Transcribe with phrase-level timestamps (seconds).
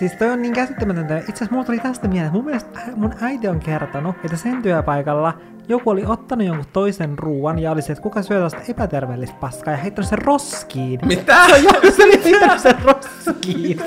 [0.00, 1.18] Siis toi on niin käsittämätöntä.
[1.18, 2.32] Itse asiassa mulla tuli tästä mieleen.
[2.32, 5.38] Mun mielestä mun äiti on kertonut, että sen työpaikalla
[5.68, 9.74] joku oli ottanut jonkun toisen ruuan ja oli se, että kuka syö tällaista epäterveellistä paskaa
[9.74, 11.00] ja heittänyt sen roskiin.
[11.04, 11.46] Mitä?
[11.46, 13.80] Se on joku, se oli heittänyt sen roskiin.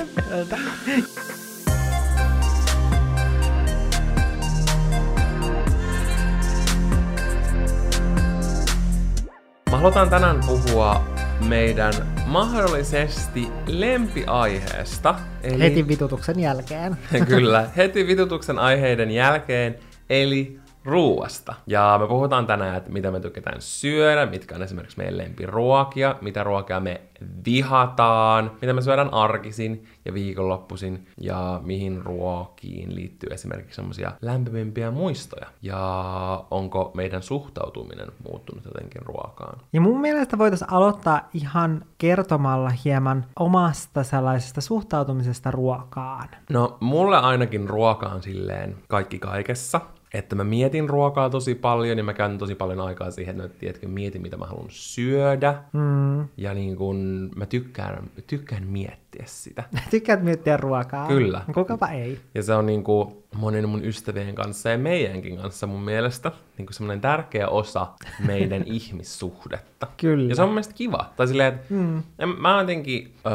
[9.70, 11.04] Mä halutaan tänään puhua
[11.48, 11.92] meidän
[12.26, 15.14] mahdollisesti lempiaiheesta.
[15.42, 16.96] Eli, Heti vitutuksen jälkeen.
[17.28, 19.78] Kyllä, heti vitutuksen aiheiden jälkeen,
[20.10, 21.54] eli ruuasta.
[21.66, 26.44] Ja me puhutaan tänään, että mitä me tykätään syödä, mitkä on esimerkiksi meidän lempiruokia, mitä
[26.44, 27.00] ruokia me
[27.46, 35.46] vihataan, mitä me syödään arkisin ja viikonloppuisin, ja mihin ruokiin liittyy esimerkiksi semmoisia lämpimimpiä muistoja.
[35.62, 39.58] Ja onko meidän suhtautuminen muuttunut jotenkin ruokaan.
[39.72, 46.28] Ja mun mielestä voitaisiin aloittaa ihan kertomalla hieman omasta sellaisesta suhtautumisesta ruokaan.
[46.50, 49.80] No, mulle ainakin ruoka on silleen kaikki kaikessa.
[50.14, 53.88] Että mä mietin ruokaa tosi paljon ja mä käytän tosi paljon aikaa siihen, että tiedätkö,
[53.88, 55.54] mietin mitä mä haluan syödä.
[55.72, 56.28] Mm.
[56.36, 59.64] Ja niin kun mä tykkään, tykkään miettiä sitä.
[59.90, 61.08] Tykkäät miettiä ruokaa?
[61.08, 61.42] Kyllä.
[61.54, 62.18] Kukapa ei?
[62.34, 66.66] Ja se on niin kuin monen mun ystävien kanssa ja meidänkin kanssa mun mielestä niin
[66.66, 67.86] kuin semmoinen tärkeä osa
[68.26, 69.86] meidän ihmissuhdetta.
[69.96, 70.28] Kyllä.
[70.28, 71.10] Ja se on mun mielestä kiva.
[71.16, 72.02] Tai silleen, että mm.
[72.38, 73.32] mä jotenkin öö,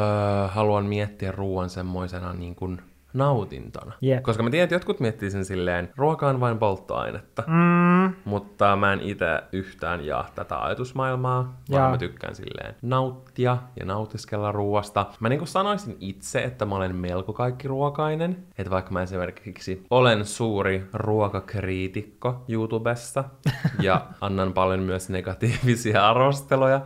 [0.48, 3.92] haluan miettiä ruoan semmoisena niin kuin nautintona.
[4.00, 4.22] Jep.
[4.22, 7.44] Koska mä tiedän, että jotkut miettii sen silleen, ruoka on vain polttoainetta.
[7.46, 8.14] Mm.
[8.24, 11.90] Mutta mä en itse yhtään jaa tätä ajatusmaailmaa, vaan Jaa.
[11.90, 15.06] mä tykkään silleen nauttia ja nautiskella ruoasta.
[15.20, 18.44] Mä niin kuin sanoisin itse, että mä olen melko kaikki ruokainen.
[18.58, 23.24] Että vaikka mä esimerkiksi olen suuri ruokakriitikko YouTubessa
[23.82, 26.80] ja annan paljon myös negatiivisia arvosteluja,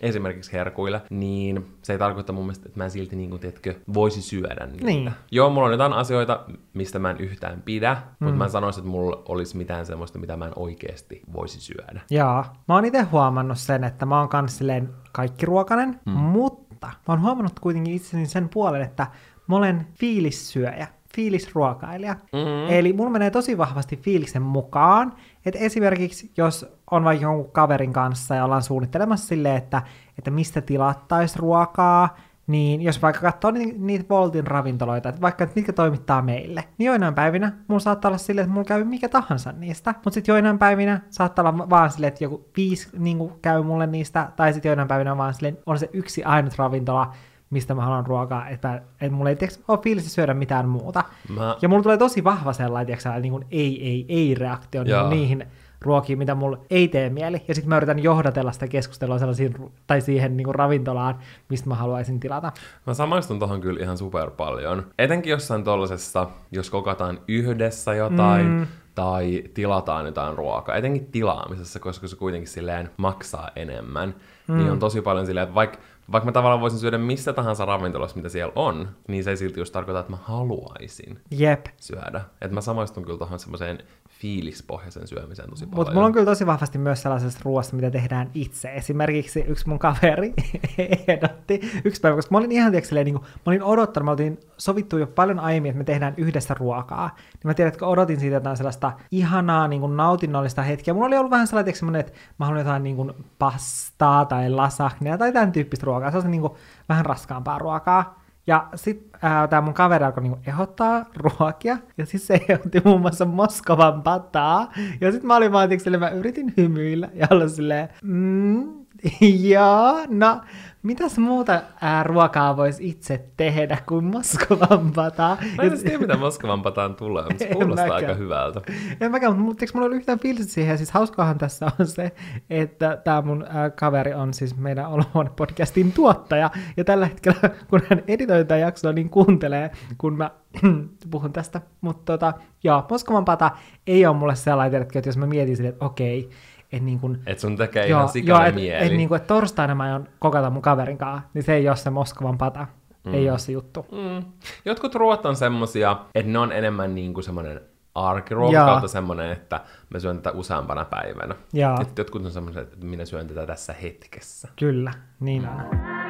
[0.00, 3.74] esimerkiksi herkuille, niin se ei tarkoita mun mielestä, että mä en silti niin kuin, tiedätkö,
[3.94, 4.86] voisi syödä niitä.
[4.86, 5.10] Niin.
[5.30, 6.44] Joo, mulla on jotain asioita,
[6.74, 8.24] mistä mä en yhtään pidä, mm.
[8.24, 12.00] mutta mä en sanoisi, että mulla olisi mitään semmoista, mitä mä en oikeasti voisi syödä.
[12.10, 12.44] Joo.
[12.68, 16.12] Mä oon itse huomannut sen, että mä oon kans silleen kaikkiruokainen, mm.
[16.12, 19.06] mutta mä oon huomannut kuitenkin itseni sen puolen, että
[19.46, 22.12] mä olen fiilissyöjä, fiilisruokailija.
[22.12, 22.68] Mm-hmm.
[22.68, 25.12] Eli mulla menee tosi vahvasti fiiliksen mukaan,
[25.46, 29.82] että esimerkiksi jos on vaikka jonkun kaverin kanssa ja ollaan suunnittelemassa silleen, että,
[30.18, 35.56] että mistä tilattaisiin ruokaa, niin jos vaikka katsoo ni- niitä Voltin ravintoloita, että vaikka että
[35.56, 39.52] mitkä toimittaa meille, niin joinain päivinä mulla saattaa olla silleen, että mulla käy mikä tahansa
[39.52, 43.86] niistä, mutta sitten joinain päivinä saattaa olla vaan silleen, että joku viisi niin käy mulle
[43.86, 47.12] niistä, tai sitten joinain päivinä vaan silleen, on se yksi ainut ravintola,
[47.50, 51.04] mistä mä haluan ruokaa, että, että mulla ei tiiäks, ole fiilis syödä mitään muuta.
[51.28, 54.84] Mä- Ja mulla tulee tosi vahva sellainen, tiiäks, sellainen niin kuin ei, ei, ei reaktio
[54.84, 55.46] niin niihin
[55.80, 57.42] ruokiin, mitä mulla ei tee mieli.
[57.48, 61.18] Ja sitten mä yritän johdatella sitä keskustelua sellaisiin, tai siihen niin kuin ravintolaan,
[61.48, 62.52] mistä mä haluaisin tilata.
[62.86, 64.86] Mä samaistun tohon kyllä ihan super paljon.
[64.98, 68.66] Etenkin jossain tollasessa, jos kokataan yhdessä jotain, mm.
[68.94, 70.76] tai tilataan jotain ruokaa.
[70.76, 74.14] Etenkin tilaamisessa, koska se kuitenkin silleen maksaa enemmän.
[74.48, 74.56] Mm.
[74.58, 75.78] Niin on tosi paljon silleen, että vaikka
[76.12, 79.60] vaikka mä tavallaan voisin syödä missä tahansa ravintolassa, mitä siellä on, niin se ei silti
[79.60, 81.66] just tarkoita, että mä haluaisin Jep.
[81.76, 82.20] syödä.
[82.40, 83.78] Että mä samaistun kyllä tuohon semmoiseen
[84.20, 85.76] fiilispohjaisen syömiseen tosi paljon.
[85.76, 88.74] Mutta mulla on kyllä tosi vahvasti myös sellaisesta ruoasta, mitä tehdään itse.
[88.74, 90.34] Esimerkiksi yksi mun kaveri
[91.08, 94.40] ehdotti yksi päivä, koska mä olin ihan tiedätkö, niin kuin, mä olin odottanut, me oltiin
[94.58, 97.10] sovittu jo paljon aiemmin, että me tehdään yhdessä ruokaa.
[97.16, 100.94] Niin mä tiedän, että odotin siitä jotain sellaista ihanaa, niin kuin nautinnollista hetkeä.
[100.94, 105.18] Mulla oli ollut vähän sellainen, tiedätkö, että mä haluan jotain niin kuin pastaa tai lasagnea
[105.18, 106.10] tai tämän tyyppistä ruokaa.
[106.10, 106.52] Se on niin kuin,
[106.88, 108.19] vähän raskaampaa ruokaa.
[108.50, 113.24] Ja sitten tämä mun kaveri alkoi niinku ehdottaa ruokia, ja sitten se ehdotti muun muassa
[113.24, 114.72] Moskovan pataa.
[115.00, 115.68] Ja sitten mä olin vaan,
[115.98, 118.79] mä yritin hymyillä ja olla silleen, mm,
[119.52, 120.40] joo, no,
[120.82, 125.38] mitäs muuta ää, ruokaa voisi itse tehdä kuin Moskovan pataa?
[125.56, 128.10] Mä en tiedä, mitä Moskovan pataan tulee, mutta se kuulostaa mäkään.
[128.10, 128.60] aika hyvältä.
[129.00, 130.78] En mäkään, mutta mulla oli yhtään fiilistä siihen.
[130.78, 132.12] Siis hauskaahan tässä on se,
[132.50, 136.50] että tämä mun äh, kaveri on siis meidän Olohuone-podcastin tuottaja.
[136.76, 140.30] Ja tällä hetkellä, kun hän editoi tätä jaksoa, niin kuuntelee, kun mä
[141.10, 141.60] puhun tästä.
[141.80, 142.32] Mutta tota,
[142.64, 143.50] joo, Moskovan pata
[143.86, 146.30] ei ole mulle sellainen, että jos mä mietin silleen, että okei,
[146.72, 148.86] että niin kun, Et sun tekee ihan sikana et, mieli.
[148.86, 151.76] et, niin kuin, että torstaina mä aion kokata mun kaverin kanssa, niin se ei ole
[151.76, 152.66] se Moskovan pata.
[153.04, 153.14] Mm.
[153.14, 153.86] Ei ole se juttu.
[153.92, 154.32] Mm.
[154.64, 157.60] Jotkut ruoat on semmosia, että ne on enemmän niinku semmonen
[157.94, 158.66] arkiruoka Jaa.
[158.66, 161.34] kautta semmonen, että mä syön tätä useampana päivänä.
[161.52, 161.84] Jaa.
[161.96, 164.48] Jotkut on semmoiset, että minä syön tätä tässä hetkessä.
[164.58, 166.09] Kyllä, niin on.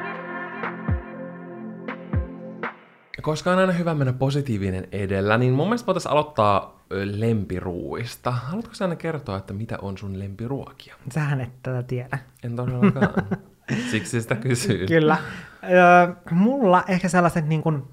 [3.21, 8.31] Koska on aina hyvä mennä positiivinen edellä, niin mun mielestä voitaisiin aloittaa lempiruuista.
[8.31, 10.95] Haluatko sä aina kertoa, että mitä on sun lempiruokia?
[11.11, 12.17] Sähän et tätä tiedä.
[12.43, 13.13] En todellakaan.
[13.91, 14.87] Siksi sitä kysyy.
[14.87, 15.17] Kyllä.
[15.63, 17.83] Öö, mulla ehkä sellaiset niin kuin,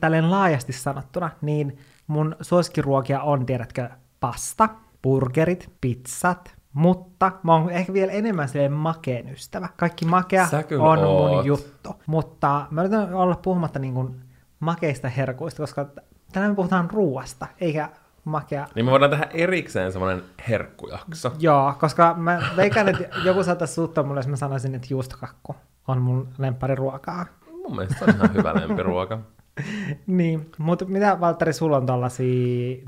[0.00, 3.88] tälleen laajasti sanottuna, niin mun suosikkiruokia on, tiedätkö,
[4.20, 4.68] pasta,
[5.02, 9.68] burgerit, pizzat, mutta mä oon ehkä vielä enemmän silleen makeen ystävä.
[9.76, 10.48] Kaikki makea
[10.78, 11.30] on oot.
[11.30, 11.90] mun juttu.
[12.06, 14.31] Mutta mä yritän olla puhumatta niin kuin
[14.62, 15.86] makeista herkuista, koska
[16.32, 17.88] tänään me puhutaan ruuasta, eikä
[18.24, 18.66] makea.
[18.74, 21.32] Niin me voidaan tehdä erikseen semmoinen herkkujakso.
[21.38, 25.56] Joo, koska mä veikkaan, että joku saattaisi suuttaa mulle, jos mä sanoisin, että juustokakku
[25.88, 27.26] on mun lemppariruokaa.
[27.50, 29.18] Mun mielestä se on ihan hyvä lempiruoka.
[30.06, 32.26] Niin, mutta mitä Valtteri, sulla on tollasia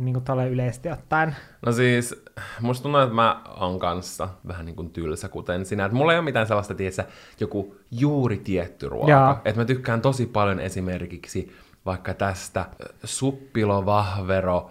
[0.00, 1.36] niin kuin yleisesti ottaen?
[1.66, 2.24] No siis,
[2.60, 5.84] musta tuntuu, että mä oon kanssa vähän niin kuin tylsä, kuten sinä.
[5.84, 7.04] Että mulla ei ole mitään sellaista, tietsä,
[7.40, 9.40] joku juuri tietty ruoka.
[9.44, 11.56] Että mä tykkään tosi paljon esimerkiksi
[11.86, 12.66] vaikka tästä
[13.04, 14.70] suppilovahvero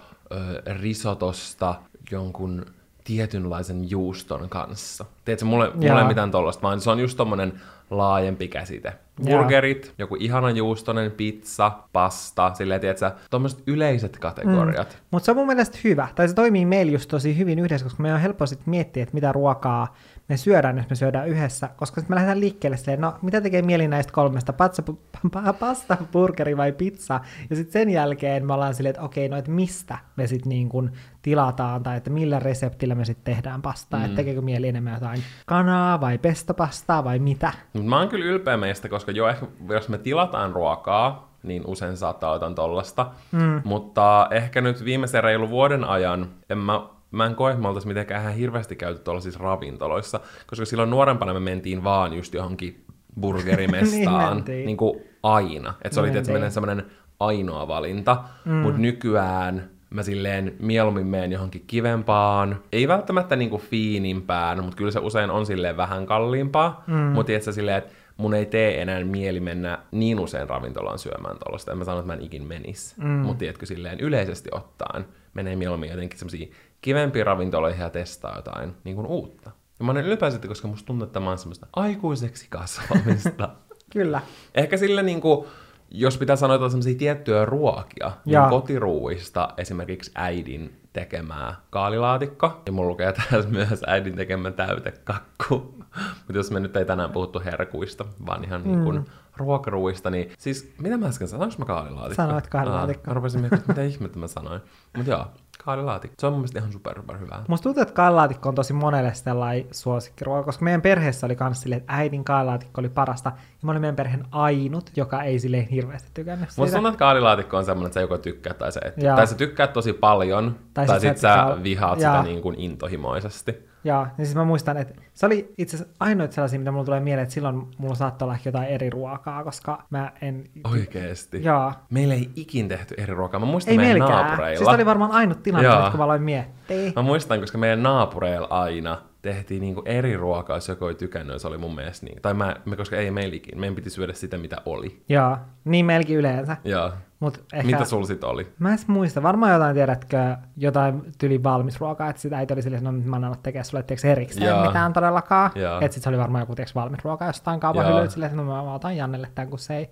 [0.82, 1.76] risotosta
[2.12, 2.66] jonkun
[3.04, 5.06] tietynlaisen juuston kanssa.
[5.26, 6.02] Tiedätkö, mulle, mulle Jaa.
[6.02, 7.54] ei mitään tollasta, vaan se on just tommonen
[7.90, 8.94] laajempi käsite.
[9.24, 9.40] Jaa.
[9.40, 14.90] Burgerit, joku ihana juustonen pizza, pasta, silleen, tiedätkö, tommoset yleiset kategoriat.
[14.90, 15.06] Mm.
[15.12, 18.04] Mutta se on mun mielestä hyvä, tai se toimii meillä just tosi hyvin yhdessä, koska
[18.04, 19.96] me on helppo sitten miettiä, että mitä ruokaa
[20.34, 23.62] me syödään, jos me syödään yhdessä, koska sitten me lähdetään liikkeelle silleen, no mitä tekee
[23.62, 24.84] mieli näistä kolmesta, patsa,
[25.28, 27.20] pa- pasta, burgeri vai pizza,
[27.50, 30.70] ja sitten sen jälkeen me ollaan silleen, että okei, no että mistä me sitten niin
[30.70, 30.92] kuin
[31.22, 34.06] tilataan, tai että millä reseptillä me sitten tehdään pastaa, mm.
[34.06, 37.54] että tekeekö mieli enemmän jotain kanaa vai pestopastaa vai mitä.
[37.74, 41.98] Mut mä oon kyllä ylpeä meistä, koska jo ehkä, jos me tilataan ruokaa, niin usein
[41.98, 43.12] saattaa jotain tollasta.
[43.32, 43.62] Mm.
[43.64, 46.82] Mutta ehkä nyt viimeisen reilu vuoden ajan en mä,
[47.14, 51.34] mä en koe, että me oltais mitenkään ihan hirveästi käyty tuollaisissa ravintoloissa, koska silloin nuorempana
[51.34, 52.86] me mentiin vaan just johonkin
[53.22, 55.74] burgerimestaan, Niin niin, niin kuin aina.
[55.82, 56.86] Että se oli tietysti semmoinen
[57.20, 58.54] ainoa valinta, mm.
[58.54, 65.00] mutta nykyään mä silleen mieluummin menen johonkin kivempaan, ei välttämättä niinku fiinimpään, mutta kyllä se
[65.00, 66.96] usein on silleen vähän kalliimpaa, mm.
[66.96, 71.72] mutta tiedätkö silleen, että mun ei tee enää mieli mennä niin usein ravintolaan syömään tuollaista.
[71.72, 72.96] En mä sano, että mä en ikin menis.
[72.98, 73.10] Mm.
[73.10, 76.52] Mutta tiedätkö, silleen yleisesti ottaen menee mieluummin jotenkin semmoisiin
[76.82, 79.52] kivempiin ravintoloihin ja testaa jotain niin kuin uutta.
[79.80, 83.50] Ja mä olen ylpeä sitten, koska musta tuntuu, että mä oon semmoista aikuiseksi kasvamista.
[83.94, 84.22] Kyllä.
[84.56, 85.48] Ehkä sillä niin kuin,
[85.94, 88.50] jos pitää sanoa jotain semmoisia tiettyjä ruokia, niin Jaa.
[88.50, 92.62] kotiruuista esimerkiksi äidin tekemää kaalilaatikko.
[92.66, 95.76] Ja mulla lukee tässä myös äidin tekemä täytekakku.
[96.18, 99.06] Mutta jos me nyt ei tänään puhuttu herkuista, vaan ihan niin kuin
[99.38, 102.24] ruokaruuista, niin siis mitä mä äsken sanoin, mä kaalilaatikko?
[102.24, 103.04] Sanoit kaalilaatikko.
[103.04, 104.62] Aa, mä rupesin miettimään, mitä ihmettä mä sanoin.
[104.98, 105.26] Mutta joo,
[105.66, 106.16] kaalilaatikko.
[106.20, 107.44] Se on mun mielestä ihan super, super hyvää.
[107.48, 111.82] Musta tuntuu, että kaalilaatikko on tosi monelle sellainen suosikkiruoka, koska meidän perheessä oli kans silleen,
[111.82, 116.10] että äidin kaalilaatikko oli parasta, ja mä olin meidän perheen ainut, joka ei silleen hirveästi
[116.14, 116.72] tykännyt Musta siitä.
[116.76, 118.94] tuntuu, että kaalilaatikko on semmoinen, että sä joko tykkää tai sä et.
[118.98, 119.16] Joo.
[119.16, 122.42] Tai sä tykkäät tosi paljon, Tai tai, sit sit, sä sä tykkää- vihaat sitä niin
[122.42, 123.73] kuin intohimoisesti.
[123.84, 127.00] Ja niin siis mä muistan, että se oli itse asiassa ainoita sellaisia, mitä mulla tulee
[127.00, 130.44] mieleen, että silloin mulla saattoi olla jotain eri ruokaa, koska mä en...
[130.72, 131.44] Oikeesti.
[131.44, 131.74] Joo.
[131.90, 133.40] Meillä ei ikin tehty eri ruokaa.
[133.40, 134.18] Mä muistan Ei meidän melkein.
[134.18, 134.58] naapureilla.
[134.58, 135.90] Siis oli varmaan ainut tilanne, Joo.
[135.92, 136.92] kun mä aloin miettiä.
[136.96, 141.48] Mä muistan, koska meidän naapureilla aina tehtiin niinku eri ruokaa, jos joku ei tykännyt, se
[141.48, 142.22] oli mun mielestä niin.
[142.22, 145.02] Tai mä, me, koska ei meilläkin, meidän piti syödä sitä, mitä oli.
[145.10, 146.58] Joo, niin melkein yleensä.
[146.64, 146.92] Ja
[147.24, 147.66] Mut ehkä...
[147.66, 148.48] mitä sulla sit oli?
[148.60, 152.78] Mä en muista, varmaan jotain, tiedätkö, jotain tyli valmis ruokaa, että sitä äiti oli silleen,
[152.88, 154.66] että no, mä en anna tekemään sulle tiedätkö, erikseen Jaa.
[154.68, 155.52] mitään todellakaan.
[155.82, 157.92] Että sit se oli varmaan joku tiedätkö, valmis ruoka jostain kaupan Jaa.
[157.94, 159.90] hyllyltä silleen, että no mä otan Jannelle tämän, kun se ei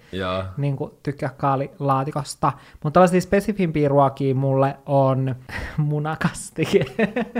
[0.57, 2.51] niin kuin, tykkää kaalilaatikosta.
[2.83, 5.35] Mutta tällaisia spesifimpiä ruokia mulle on
[5.77, 6.85] munakastike.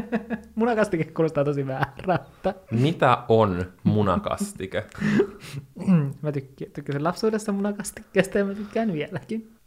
[0.56, 2.54] munakastike kuulostaa tosi väärältä.
[2.72, 4.86] mitä on munakastike?
[6.22, 9.61] mä tykk- tykkäsin lapsuudessa munakastikkeesta ja mä tykkään vieläkin.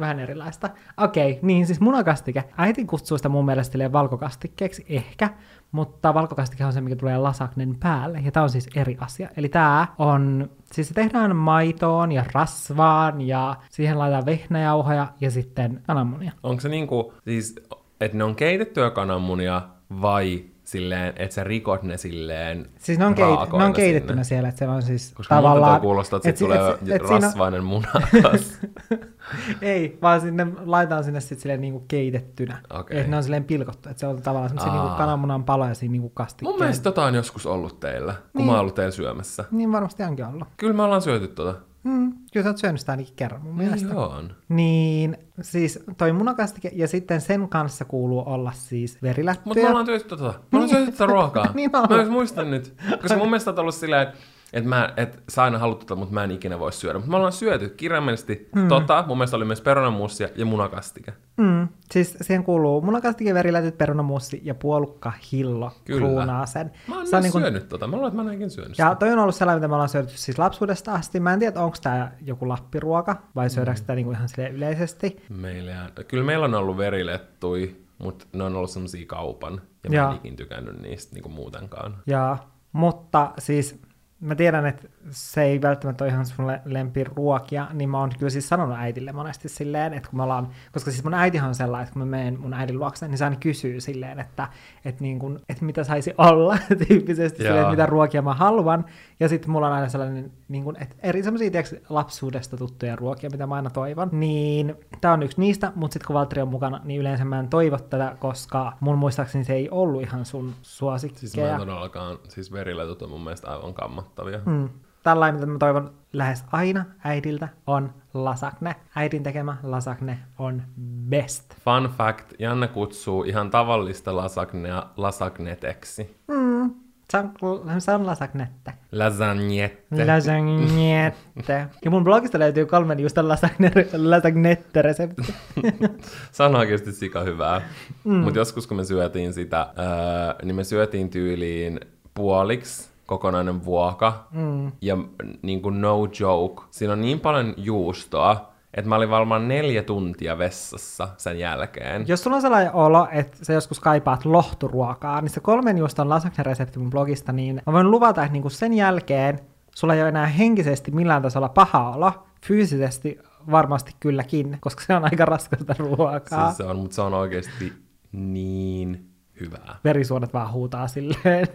[0.00, 0.70] Vähän erilaista.
[0.96, 2.44] Okei, niin siis munakastike.
[2.56, 5.30] Äiti kutsuu sitä mun mielestä valkokastikkeeksi ehkä,
[5.72, 9.28] mutta valkokastike on se, mikä tulee lasagnen päälle, ja tämä on siis eri asia.
[9.36, 15.82] Eli tämä on, siis se tehdään maitoon ja rasvaan, ja siihen laitetaan vehnäjauhoja ja sitten
[15.86, 16.32] kananmunia.
[16.42, 17.54] Onko se niinku, siis,
[18.00, 19.62] että ne on keitettyä kananmunia
[20.02, 24.24] vai silleen, että sä rikot ne silleen Siis ne on, keit- ne on keitettynä sinne?
[24.24, 25.80] siellä, että se on siis Koska tavallaan...
[25.80, 28.58] kuulostaa, että et si- tulee et- et siinä on- rasvainen munakas.
[29.62, 32.58] Ei, vaan sinne laitetaan sinne sitten silleen niinku keitettynä.
[32.70, 32.98] Okei.
[32.98, 36.08] Että ne on silleen pilkottu, että se on tavallaan semmoisia niinku kananmunan paloja siinä niinku
[36.08, 36.52] kastikkeen.
[36.52, 38.46] Mun mielestä tota on joskus ollut teillä, kun Niin.
[38.46, 39.44] mä oon ollut teillä syömässä.
[39.50, 40.48] Niin varmasti onkin ollut.
[40.56, 41.54] Kyllä me ollaan syöty tota.
[41.84, 43.88] Mm, kyllä sä oot syönyt sitä ainakin kerran mun mielestä.
[43.88, 44.34] Niin on.
[44.48, 49.44] Niin, siis toi munakastike, ja sitten sen kanssa kuuluu olla siis verilättyjä.
[49.44, 50.34] Mutta me ollaan syöty tota.
[50.52, 51.52] Me ollaan syöty tota ruokaa.
[51.54, 52.00] Niin mä ollaan.
[52.00, 52.74] myös muistan nyt.
[53.02, 54.18] Koska mun mielestä on ollut silleen, että
[54.52, 56.98] että mä, et sä aina haluat tota, mutta mä en ikinä voi syödä.
[56.98, 58.68] Mutta me ollaan syöty kirjaimellisesti mm.
[58.68, 61.12] tota, mun mielestä oli myös perunamussia ja munakastike.
[61.36, 61.68] Mm.
[61.90, 65.98] Siis siihen kuuluu munakastike, verilätyt, perunamussi ja puolukka hillo Kyllä.
[66.00, 66.72] kruunaa sen.
[66.88, 68.86] Mä oon Se on niin kuin- syönyt tota, mä luulen, että mä ikinä syönyt Ja
[68.88, 68.94] sitä.
[68.98, 71.20] toi on ollut sellainen, mitä me ollaan syöty siis lapsuudesta asti.
[71.20, 75.22] Mä en tiedä, onko tämä joku lappiruoka vai syödäänkö sitä niinku ihan sille yleisesti.
[75.28, 79.60] Meillä, kyllä meillä on ollut verilettui, mutta ne on ollut semmosia kaupan.
[79.84, 80.10] Ja mä Joo.
[80.10, 81.96] en ikin tykännyt niistä niinku muutenkaan.
[82.06, 82.36] Ja,
[82.72, 83.80] mutta siis
[84.20, 88.30] mä tiedän, että se ei välttämättä ole ihan sun le- lempiruokia, niin mä oon kyllä
[88.30, 91.82] siis sanonut äitille monesti silleen, että kun me ollaan, koska siis mun äitihan on sellainen,
[91.82, 94.48] että kun mä menen mun äidin luokse, niin se aina kysyy silleen, että,
[94.84, 97.48] että, niin kun, että mitä saisi olla tyyppisesti, Joo.
[97.48, 98.84] silleen, että mitä ruokia mä haluan,
[99.20, 103.30] ja sitten mulla on aina sellainen, niin kun, että eri semmoisia tiedätkö, lapsuudesta tuttuja ruokia,
[103.30, 106.80] mitä mä aina toivon, niin tää on yksi niistä, mutta sitten kun Valtteri on mukana,
[106.84, 111.20] niin yleensä mä en toivo tätä, koska mun muistaakseni se ei ollut ihan sun suosikkeja.
[111.20, 114.40] Siis mä en todellakaan, siis veriletut on mun mielestä aivan kammottavia.
[114.46, 114.68] Mm.
[115.02, 118.76] Tällainen, mitä mä toivon lähes aina äidiltä, on lasagne.
[118.96, 120.62] Äidin tekemä lasagne on
[121.08, 121.54] best.
[121.64, 126.16] Fun fact, Janne kutsuu ihan tavallista lasagnea lasagneteksi.
[126.28, 126.74] Mm.
[127.10, 127.32] Se on,
[127.80, 128.72] se on lasagnetta.
[128.92, 130.06] Lasagnette.
[130.06, 131.66] Lasagnette.
[131.84, 135.34] Ja mun blogista löytyy kolmen just lasagne, lasagnette-resepti.
[136.32, 137.62] Se on oikeasti sika hyvää.
[138.04, 138.14] Mm.
[138.14, 141.80] Mutta joskus kun me syötiin sitä, öö, niin me syötiin tyyliin
[142.14, 144.26] puoliksi kokonainen vuoka.
[144.30, 144.72] Mm.
[144.80, 144.98] Ja
[145.42, 150.38] niin kuin no joke, siinä on niin paljon juustoa, että mä olin varmaan neljä tuntia
[150.38, 152.08] vessassa sen jälkeen.
[152.08, 156.78] Jos sulla on sellainen olo, että sä joskus kaipaat lohturuokaa, niin se kolmen juuston lasagne-resepti
[156.78, 159.40] mun blogista, niin mä voin luvata, että niinku sen jälkeen
[159.74, 162.12] sulla ei ole enää henkisesti millään tasolla paha olo,
[162.46, 163.18] fyysisesti
[163.50, 166.46] varmasti kylläkin, koska se on aika raskasta ruokaa.
[166.46, 167.72] Siis se on, mutta se on oikeasti
[168.12, 169.09] niin
[169.40, 169.76] hyvää.
[169.84, 171.46] Verisuonet vaan huutaa silleen,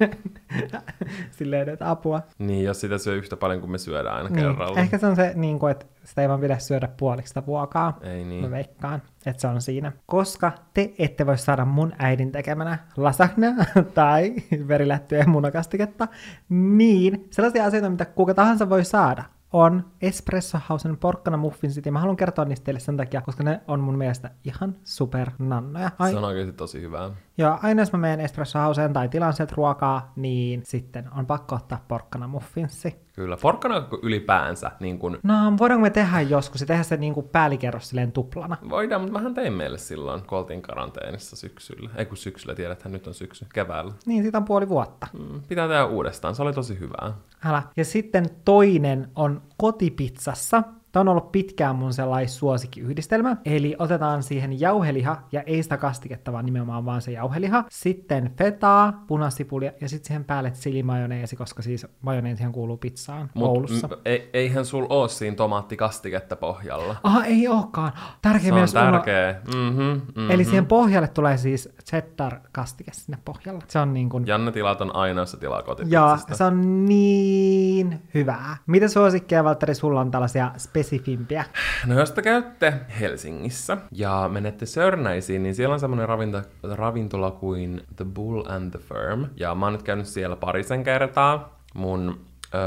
[1.37, 2.21] silleen että apua.
[2.39, 4.75] Niin, jos sitä syö yhtä paljon kuin me syödään aina kerralla.
[4.75, 4.79] Niin.
[4.79, 7.97] Ehkä se on se, niin kuin, että sitä ei vaan pidä syödä puoliksi sitä ruokaa.
[8.01, 8.43] Ei niin.
[8.43, 9.91] Mä veikkaan, että se on siinä.
[10.05, 13.53] Koska te ette voi saada mun äidin tekemänä lasagnea
[13.93, 14.33] tai
[14.67, 16.07] verilättyä ja munakastiketta,
[16.49, 19.23] niin sellaisia asioita, mitä kuka tahansa voi saada,
[19.55, 23.61] on Espresso Housen porkkana muffinsit, ja mä haluan kertoa niistä teille sen takia, koska ne
[23.67, 25.91] on mun mielestä ihan super nannoja.
[25.99, 27.11] Ai, Se on oikeasti tosi hyvää.
[27.37, 31.55] ja aina jos mä menen Espresso Houseen tai tilaan sieltä ruokaa, niin sitten on pakko
[31.55, 33.04] ottaa porkkana muffinssi.
[33.15, 37.29] Kyllä, porkkana ylipäänsä, niin kun No, voidaanko me tehdä joskus ja tehdä se niin kuin
[37.29, 38.57] päällikerros silleen tuplana?
[38.69, 41.89] voidaan, mutta mähän tein meille silloin, kun oltiin karanteenissa syksyllä.
[41.95, 43.93] Ei kun syksyllä, tiedäthän nyt on syksy, keväällä.
[44.05, 45.07] Niin, siitä on puoli vuotta.
[45.13, 47.13] Mm, pitää tehdä uudestaan, se oli tosi hyvää.
[47.45, 47.63] Älä.
[47.77, 50.63] Ja sitten toinen on kotipizzassa.
[50.95, 53.37] Tämä on ollut pitkään mun sellainen suosikkiyhdistelmä.
[53.45, 57.63] Eli otetaan siihen jauheliha, ja ei sitä kastiketta, vaan nimenomaan vaan se jauheliha.
[57.69, 63.87] Sitten fetaa, punasipulia, ja sitten siihen päälle chili-majoneesi, koska siis majoneesihan kuuluu pizzaan koulussa.
[63.87, 66.95] Mutta eihän sul oo siinä tomaattikastiketta pohjalla.
[67.03, 67.91] Aha, ei olekaan.
[68.21, 69.35] Tärkeä Se on uno- tärkeä.
[69.55, 70.31] Mm-hmm, mm-hmm.
[70.31, 73.63] Eli siihen pohjalle tulee siis cheddar-kastike sinne pohjalle.
[73.67, 74.27] Se on niin kuin...
[74.27, 76.35] Janne tilat on aina, jos tilaa Ja kotipizzasta.
[76.35, 78.57] se on niin hyvää.
[78.67, 80.51] Mitä suosikkeja, Valtteri, sulla on tällaisia
[80.85, 81.45] spesifimpiä?
[81.85, 87.81] No jos te käytte Helsingissä ja menette Sörnäisiin, niin siellä on semmoinen ravinto, ravintola kuin
[87.95, 89.25] The Bull and the Firm.
[89.37, 91.59] Ja mä oon nyt käynyt siellä parisen kertaa.
[91.73, 92.25] Mun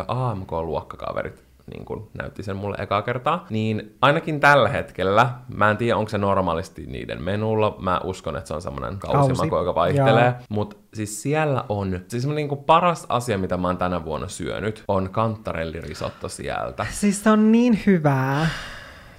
[0.08, 5.96] AMK-luokkakaverit niin kun näytti sen mulle ekaa kertaa, niin ainakin tällä hetkellä, mä en tiedä
[5.96, 9.66] onko se normaalisti niiden menulla, mä uskon, että se on semmoinen kausimaku, Kausi.
[9.66, 14.28] joka vaihtelee, mutta siis siellä on, siis niin paras asia, mitä mä oon tänä vuonna
[14.28, 16.86] syönyt, on kantarellirisotto sieltä.
[16.90, 18.46] Siis se on niin hyvää.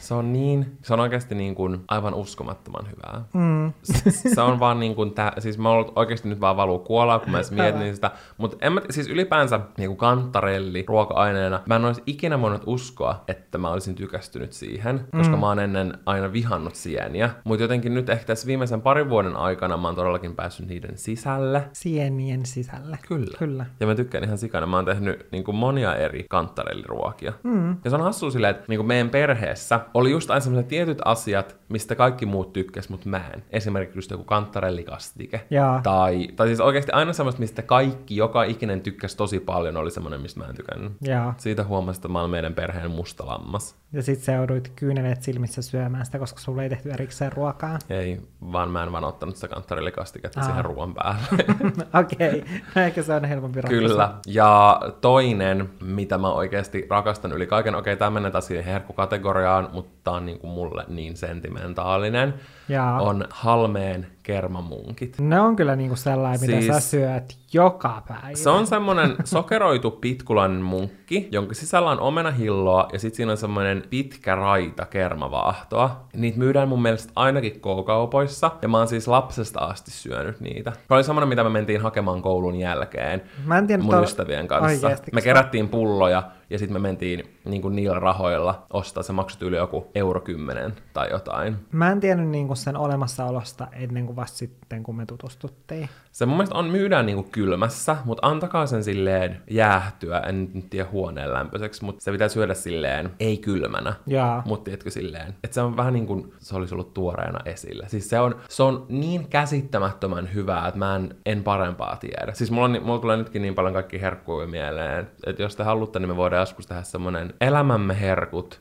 [0.10, 3.22] Se on niin, se on oikeasti niin kuin aivan uskomattoman hyvää.
[3.34, 3.74] Mm.
[3.84, 7.20] S- se on vaan niin kuin, tä, siis mä oon oikeasti nyt vaan valuu kuolaa,
[7.20, 8.12] kun mä edes mietin sitä.
[8.38, 13.24] Mutta en mä, siis ylipäänsä niin kuin kantarelli ruoka-aineena, mä en olisi ikinä voinut uskoa,
[13.28, 15.40] että mä olisin tykästynyt siihen, koska mm.
[15.40, 17.30] mä oon ennen aina vihannut sieniä.
[17.44, 21.64] Mutta jotenkin nyt ehkä tässä viimeisen parin vuoden aikana mä oon todellakin päässyt niiden sisälle.
[21.74, 23.00] Sienien sisälle.
[23.08, 23.38] Kyllä.
[23.40, 23.66] Kyllä.
[23.80, 24.66] Ja mä tykkään ihan sikana.
[24.66, 27.34] Mä oon tehnyt niin kuin monia eri kantarelliruokia.
[27.44, 27.78] Mm.
[27.84, 30.98] Ja se on hassu silleen, että niin kuin meidän perheessä oli just aina sellaiset tietyt
[31.06, 33.44] asiat, mistä kaikki muut tykkäs, mutta mä en.
[33.50, 35.46] Esimerkiksi just joku kantarellikastike.
[35.50, 35.82] Jaa.
[35.82, 40.22] Tai, tai siis oikeasti aina semmoista, mistä kaikki, joka ikinen tykkäsi tosi paljon, oli semmoinen,
[40.22, 40.92] mistä mä en tykännyt.
[41.02, 41.34] Jaa.
[41.38, 43.76] Siitä huomasin, että mä olen meidän perheen musta lammas.
[43.94, 47.80] Ja sit sä jouduit kyyneleet silmissä syömään sitä, koska sulla ei tehty erikseen ruokaa.
[47.90, 50.46] Ei, vaan mä en vaan ottanut sitä kantarellikastiketta Aa.
[50.46, 51.28] siihen ruoan päälle.
[52.02, 52.84] Okei, okay.
[52.86, 53.88] ehkä se on helpompi ratkaisu.
[53.88, 54.14] Kyllä.
[54.28, 59.89] Ja toinen, mitä mä oikeasti rakastan yli kaiken, okei, tämä menee taas siihen herkkukategoriaan, mutta
[60.04, 62.34] tää on niin kuin mulle niin sentimentaalinen,
[62.70, 63.02] Jaa.
[63.02, 65.16] on halmeen kermamunkit.
[65.20, 68.36] Ne on kyllä niinku sellainen, mitä Siis- sä syöt joka päivä.
[68.36, 73.84] Se on semmonen sokeroitu pitkulainen munkki, jonka sisällä on omenahilloa ja sitten siinä on semmoinen
[73.90, 76.06] pitkä raita kermavaahtoa.
[76.16, 80.72] Niitä myydään mun mielestä ainakin K-kaupoissa ja mä oon siis lapsesta asti syönyt niitä.
[80.72, 84.48] Se oli semmonen, mitä me mentiin hakemaan koulun jälkeen Mä en tiedä, mun to- ystävien
[84.48, 84.88] kanssa.
[84.88, 89.04] Oikeesti, me kerättiin pulloja ja sitten me mentiin niin kuin niillä rahoilla ostaa.
[89.04, 91.56] Se maksoi yli joku euro kymmenen tai jotain.
[91.72, 95.90] Mä en tiennyt niinku sen olemassaolosta ennen kuin vasta sitten, kun me tutustuttiin.
[96.12, 100.90] Se mun mielestä on, myydään niinku kylmässä, mutta antakaa sen silleen jäähtyä, en nyt tiedä
[100.92, 103.94] huoneen lämpöiseksi, mutta se pitää syödä silleen, ei kylmänä.
[104.08, 104.44] Jaa.
[104.46, 107.88] Mutta tiedätkö silleen, että se on vähän niin kuin se olisi ollut tuoreena esillä.
[107.88, 112.34] Siis se on, se on niin käsittämättömän hyvää, että mä en, en parempaa tiedä.
[112.34, 116.00] Siis mulla, on, mulla tulee nytkin niin paljon kaikki herkkuja mieleen, että jos te haluatte,
[116.00, 118.60] niin me voidaan joskus tehdä semmonen elämämme herkut.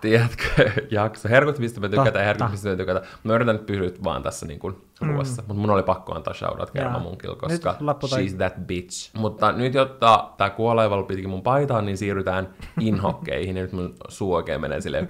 [0.00, 1.28] Tiedätkö, jakso.
[1.28, 3.06] Herkut, mistä me tykätään, herkut, mistä me tykätään.
[3.24, 6.70] Mä yritän nyt pysyä vaan tässä niin kuin ruoassa, mutta mun oli pakko antaa shoutout
[6.74, 6.84] Jaa.
[6.84, 9.10] Kermamunkilla, koska she's that bitch.
[9.18, 12.48] Mutta nyt, jotta tää kuolaivalu pitikin mun paitaan, niin siirrytään
[12.80, 15.08] inhokkeihin, ja nyt mun suu oikein menee silleen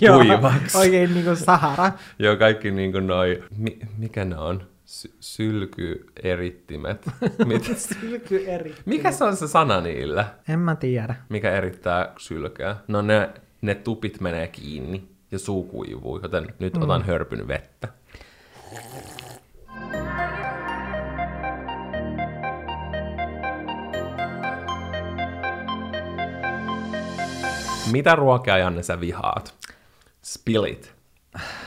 [0.00, 0.78] kuivaksi.
[0.78, 1.92] Oikein niinku Sahara.
[2.18, 4.62] Joo, kaikki niin kuin noi, mi, mikä ne on?
[4.88, 7.06] Sy- sylkyerittimet.
[7.46, 7.64] Mit?
[7.76, 8.74] Sylky eri.
[8.84, 10.34] Mikä se on se sana niillä?
[10.48, 11.14] En mä tiedä.
[11.28, 12.76] Mikä erittää sylkeä?
[12.88, 13.30] No ne,
[13.62, 16.82] ne tupit menee kiinni ja suu kuivuu, joten nyt mm.
[16.82, 17.88] otan hörpyn vettä.
[27.92, 29.54] Mitä ruokaa, Janne, sä vihaat?
[30.22, 30.97] Spill it.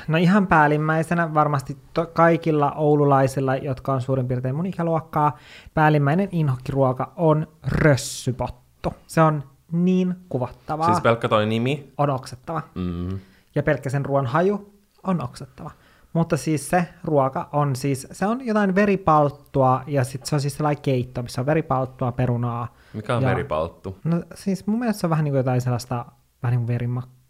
[0.08, 5.38] No ihan päällimmäisenä varmasti to- kaikilla oululaisilla, jotka on suurin piirtein mun ikäluokkaa,
[5.74, 8.94] päällimmäinen inhokkiruoka on rössypottu.
[9.08, 11.94] Se on niin kuvottavaa, Siis pelkkä toi nimi.
[11.98, 12.62] on oksettava.
[12.76, 13.20] Mm.
[13.56, 15.72] Ja pelkkä sen ruoan haju on oksettava.
[16.14, 20.58] Mutta siis se ruoka on siis, se on jotain veripalttua ja sitten se on siis
[20.58, 22.74] sellainen keitto, missä on veripalttua, perunaa.
[22.94, 23.98] Mikä on ja, veripalttu?
[24.04, 26.06] No siis mun mielestä se on vähän niin kuin jotain sellaista,
[26.44, 26.68] vähän niin kuin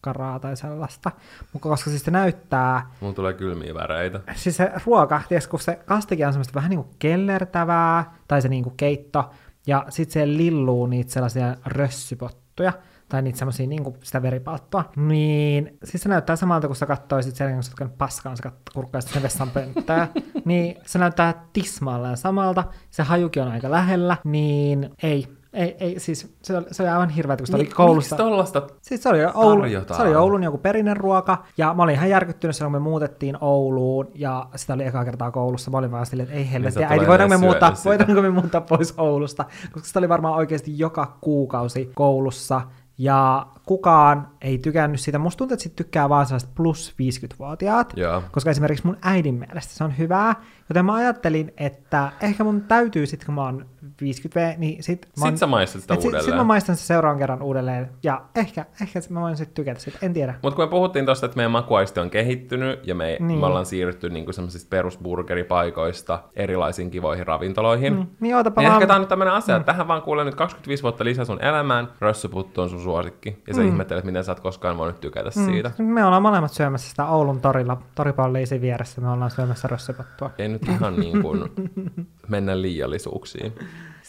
[0.05, 1.11] verimakkaraa tai sellaista.
[1.53, 4.19] Mutta koska siis se näyttää, Mulla tulee kylmiä väreitä.
[4.35, 8.49] siis se ruoka, tiedätkö, kun se kastike on semmoista vähän niin kuin kellertävää, tai se
[8.49, 9.29] niin kuin keitto,
[9.67, 12.73] ja sitten se lilluu niitä sellaisia rössypottuja,
[13.09, 17.35] tai niitä semmoisia niin kuin sitä veripalttua, niin siis se näyttää samalta, kun sä katsoisit
[17.35, 20.07] sen, kun sä oot paskaan, sä kurkkaisit sen vessan pönttää,
[20.45, 26.35] niin se näyttää tismalleen samalta, se hajukin on aika lähellä, niin ei, ei, ei siis
[26.41, 28.15] se oli, se oli aivan hirveätä, kun se oli koulussa.
[28.15, 28.67] Miksi tollasta?
[28.81, 29.63] Siis se oli, Oulu,
[29.97, 34.11] se oli Oulun joku perinneruoka, ja mä olin ihan järkyttynyt silloin, kun me muutettiin Ouluun,
[34.15, 35.71] ja sitä oli ekaa kertaa koulussa.
[35.71, 37.89] Mä olin vaan silleen, että ei helvetti, Niin äiti, voidaanko me, muuttaa, sitä.
[37.89, 42.61] voidaanko me muuttaa pois Oulusta, koska sitä oli varmaan oikeasti joka kuukausi koulussa,
[42.97, 45.19] ja kukaan ei tykännyt siitä.
[45.19, 48.23] Musta tuntuu, että sit tykkää vaan sellaiset plus 50-vuotiaat, Joo.
[48.31, 50.35] koska esimerkiksi mun äidin mielestä se on hyvää,
[50.69, 53.65] joten mä ajattelin, että ehkä mun täytyy sitten, kun mä oon
[54.01, 56.37] 50V, niin sit mä oon, Sit sä maistat sitä et sit, sit uudelleen.
[56.37, 60.13] mä maistan se seuraavan kerran uudelleen, ja ehkä, ehkä mä voin sitten tykätä siitä, en
[60.13, 60.33] tiedä.
[60.41, 63.39] Mutta kun me puhuttiin tuosta, että meidän makuaisti on kehittynyt ja me, niin.
[63.39, 68.81] Me ollaan siirrytty niinku semmoisista perusburgeripaikoista erilaisiin kivoihin ravintoloihin, Mm, niin ootapa Niin vaan...
[68.81, 71.43] ehkä tää on nyt tämmönen asia, että tähän vaan kuulee nyt 25 vuotta lisää sun
[71.43, 73.67] elämään, rössyputtu on sun suosikki, ja sä mm.
[73.67, 75.45] ihmettelet, miten sä oot koskaan voinut tykätä mm.
[75.45, 75.71] siitä.
[75.77, 80.31] Me ollaan molemmat syömässä sitä Oulun torilla, toripalliisin vieressä, me ollaan syömässä rössypottua.
[80.37, 81.41] Ei nyt ihan niin kuin
[82.27, 83.53] mennä liiallisuuksiin.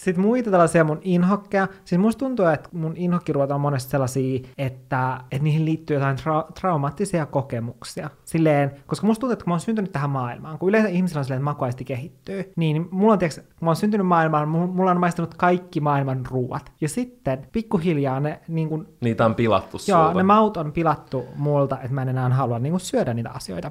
[0.03, 1.69] Sitten muita tällaisia mun inhokkeja.
[1.85, 6.53] Siis musta tuntuu, että mun inhokkiruota on monesti sellaisia, että, että niihin liittyy jotain tra-
[6.61, 8.11] traumaattisia kokemuksia.
[8.25, 11.25] Silleen, koska musta tuntuu, että kun mä oon syntynyt tähän maailmaan, kun yleensä ihmisillä on
[11.25, 14.91] silleen, että makuaisti kehittyy, niin mulla on, tiiäks, kun mä oon syntynyt maailmaan, mu- mulla
[14.91, 16.73] on maistanut kaikki maailman ruuat.
[16.81, 20.19] Ja sitten pikkuhiljaa ne, niin kun, Niitä on pilattu joo, sulta.
[20.19, 23.71] ne maut on pilattu multa, että mä en enää halua niin kun, syödä niitä asioita.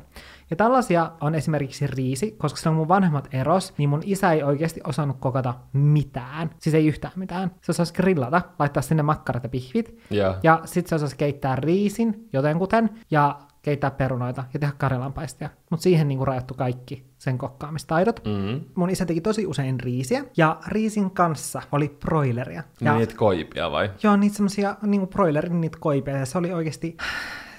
[0.52, 4.82] Ja tällaisia on esimerkiksi riisi, koska silloin mun vanhemmat eros, niin mun isä ei oikeasti
[4.84, 6.50] osannut kokata mitään.
[6.60, 7.52] Siis ei yhtään mitään.
[7.62, 10.00] Se osasi grillata, laittaa sinne makkarat ja pihvit.
[10.10, 10.36] Joo.
[10.44, 15.50] Ja sitten se osasi keittää riisin jotenkuten ja keittää perunoita ja tehdä karjalanpaistia.
[15.70, 18.22] Mutta siihen niinku rajattu kaikki sen kokkaamistaidot.
[18.26, 18.62] Mm.
[18.76, 22.64] Mun isä teki tosi usein riisiä, ja riisin kanssa oli broileria.
[22.82, 23.92] Ja Niitä koipia vai?
[24.04, 26.98] Joo, niitä semmosia niinku broilerin niitä koipeja, ja se oli oikeasti...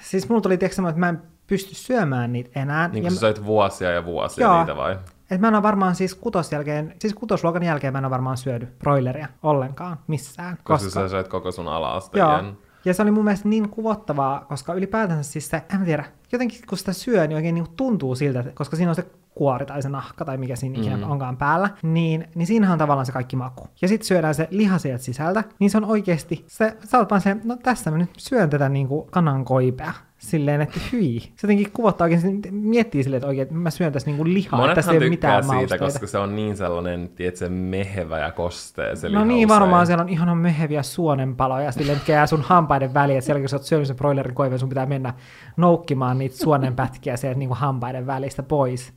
[0.01, 2.87] Siis mulla tuli tiedätkö, että mä en pysty syömään niitä enää.
[2.87, 4.59] Niin ja kuin sä söit vuosia ja vuosia Joo.
[4.59, 4.97] niitä vai?
[5.31, 8.37] et mä en ole varmaan siis kutos jälkeen, siis kutosluokan jälkeen mä en ole varmaan
[8.37, 10.57] syödy broileria ollenkaan missään.
[10.63, 12.43] Koska, koska sä söit koko sun ala Joo.
[12.85, 16.59] Ja se oli mun mielestä niin kuvottavaa, koska ylipäätänsä siis se, en mä tiedä, jotenkin
[16.69, 19.89] kun sitä syö, niin oikein niin tuntuu siltä, koska siinä on se kuori tai se
[19.89, 21.11] nahka tai mikä siinä ikinä Mm.
[21.11, 23.67] onkaan päällä, niin, niin siinähän on tavallaan se kaikki maku.
[23.81, 27.21] Ja sitten syödään se liha sieltä sisältä, niin se on oikeasti, se, sä oot vaan
[27.21, 29.93] se, no tässä mä nyt syön tätä niin kuin kanankoipea.
[30.23, 31.19] Silleen, että hyi.
[31.19, 34.75] Se jotenkin kuvottaa oikein, miettii silleen, että oikein, että mä syön tässä niinku lihaa, että
[34.75, 35.85] tässä Monethan ei ole mitään siitä, mausteita.
[35.85, 39.59] koska se on niin sellainen, tiedätkö, mehevä ja kostea se No liha niin, usein.
[39.59, 43.49] varmaan siellä on ihana meheviä suonenpaloja, silleen, että jää sun hampaiden väliin, että siellä kun
[43.49, 45.13] sä oot syönyt sen broilerin koiveen, sun pitää mennä
[45.57, 48.93] noukkimaan niitä suonenpätkiä sieltä niinku hampaiden välistä pois.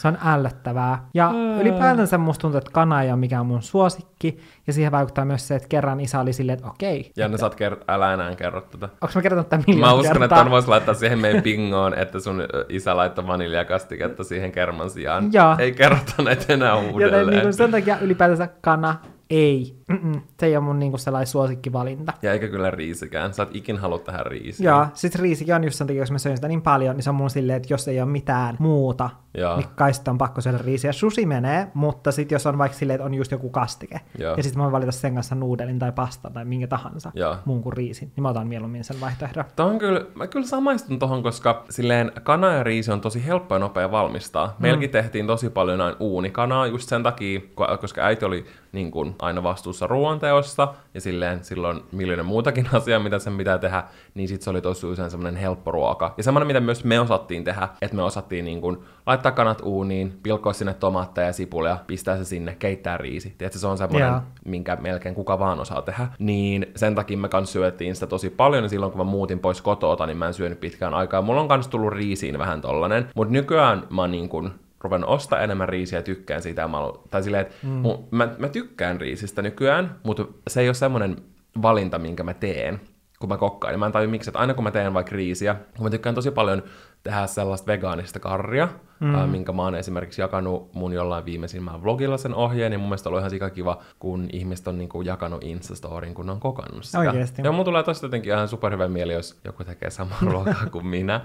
[0.00, 1.04] Se on ällöttävää.
[1.14, 1.60] Ja Mm.
[1.60, 5.54] ylipäätänsä musta tuntuu, että kana ei ole mikään mun suosikki, ja siihen vaikuttaa myös se,
[5.56, 8.88] että kerran isä oli silleen, että okei, Janne, sä oot kert- älä enää kerro tätä.
[9.00, 10.24] onko mä kertonut tämän Mä uskon, kertaa?
[10.24, 15.32] että on voisi laittaa siihen meidän bingoon, että sun isä laittoi vaniljakastiketta siihen kerman sijaan.
[15.32, 15.56] Joo.
[15.58, 17.26] Ei kerrota näitä enää Joten uudelleen.
[17.26, 18.94] niin kuin sen takia ylipäätänsä kana
[19.30, 19.76] ei.
[19.88, 20.20] Mm-mm.
[20.40, 22.12] Se ei ole mun niin kuin sellainen suosikkivalinta.
[22.22, 23.34] Ja eikä kyllä riisikään.
[23.34, 24.70] Sä et ikin halua tähän riisiä.
[24.70, 27.10] Joo, sit riisikin on just sen takia, jos mä söin sitä niin paljon, niin se
[27.10, 29.56] on mun silleen, että jos ei ole mitään muuta, Joo.
[29.56, 30.92] niin kai sitten on pakko syödä riisiä.
[30.92, 34.34] Sushi menee, mutta sitten jos on vaikka silleen, että on just joku kastike, Joo.
[34.36, 37.36] ja sitten mä voin valita sen kanssa nuudelin tai pastan tai minkä tahansa Joo.
[37.44, 39.44] muun kuin riisin, niin mä otan mieluummin sen vaihtoehdon.
[39.56, 43.54] Tämä on kyllä, mä kyllä samaistun tohon, koska silleen kana ja riisi on tosi helppo
[43.54, 44.46] ja nopea valmistaa.
[44.46, 44.52] Mm.
[44.58, 49.14] Meilläkin tehtiin tosi paljon näin uunikanaa just sen takia, ko- koska äiti oli niin kuin,
[49.18, 54.42] aina vastuussa ruoanteosta ja silleen silloin miljoona muutakin asiaa, mitä sen pitää tehdä, niin sit
[54.42, 56.14] se oli tosi usein semmoinen helppo ruoka.
[56.16, 58.78] Ja semmoinen, mitä myös me osattiin tehdä, että me osattiin niin kuin,
[59.10, 63.34] laittaa kanat uuniin, pilkkoa sinne tomaatteja ja sipulia, pistää se sinne, keittää riisi.
[63.38, 64.20] Tiedätkö, se on semmoinen Joo.
[64.44, 68.64] minkä melkein kuka vaan osaa tehdä, niin sen takia me kans syötiin sitä tosi paljon,
[68.64, 71.22] ja silloin kun mä muutin pois kotoota, niin mä en syönyt pitkään aikaa.
[71.22, 75.68] Mulla on kans tullut riisiin vähän tollanen, mutta nykyään mä niin kun ruvennut ostaa enemmän
[75.68, 76.68] riisiä ja tykkään siitä.
[76.68, 76.78] Mä,
[77.10, 77.82] tai silleen, että mm.
[78.10, 81.16] mä, mä, tykkään riisistä nykyään, mutta se ei ole semmoinen
[81.62, 82.80] valinta, minkä mä teen
[83.20, 85.54] kun mä kokkaan, niin mä en tajua miksi, että aina kun mä teen vaikka riisiä,
[85.76, 86.62] kun mä tykkään tosi paljon
[87.02, 88.68] tehdä sellaista vegaanista karria,
[89.00, 89.14] mm.
[89.14, 93.08] äh, minkä mä oon esimerkiksi jakanut mun jollain viimeisimmällä vlogilla sen ohjeen, niin mun mielestä
[93.08, 96.98] on ollut ihan sika kiva, kun ihmiset on niinku jakanut Instastoryin, kun on kokannut sitä.
[96.98, 97.42] Oikeesti?
[97.44, 101.20] Ja mun tulee tosta jotenkin ihan superhyvä mieli, jos joku tekee samaa ruokaa kuin minä.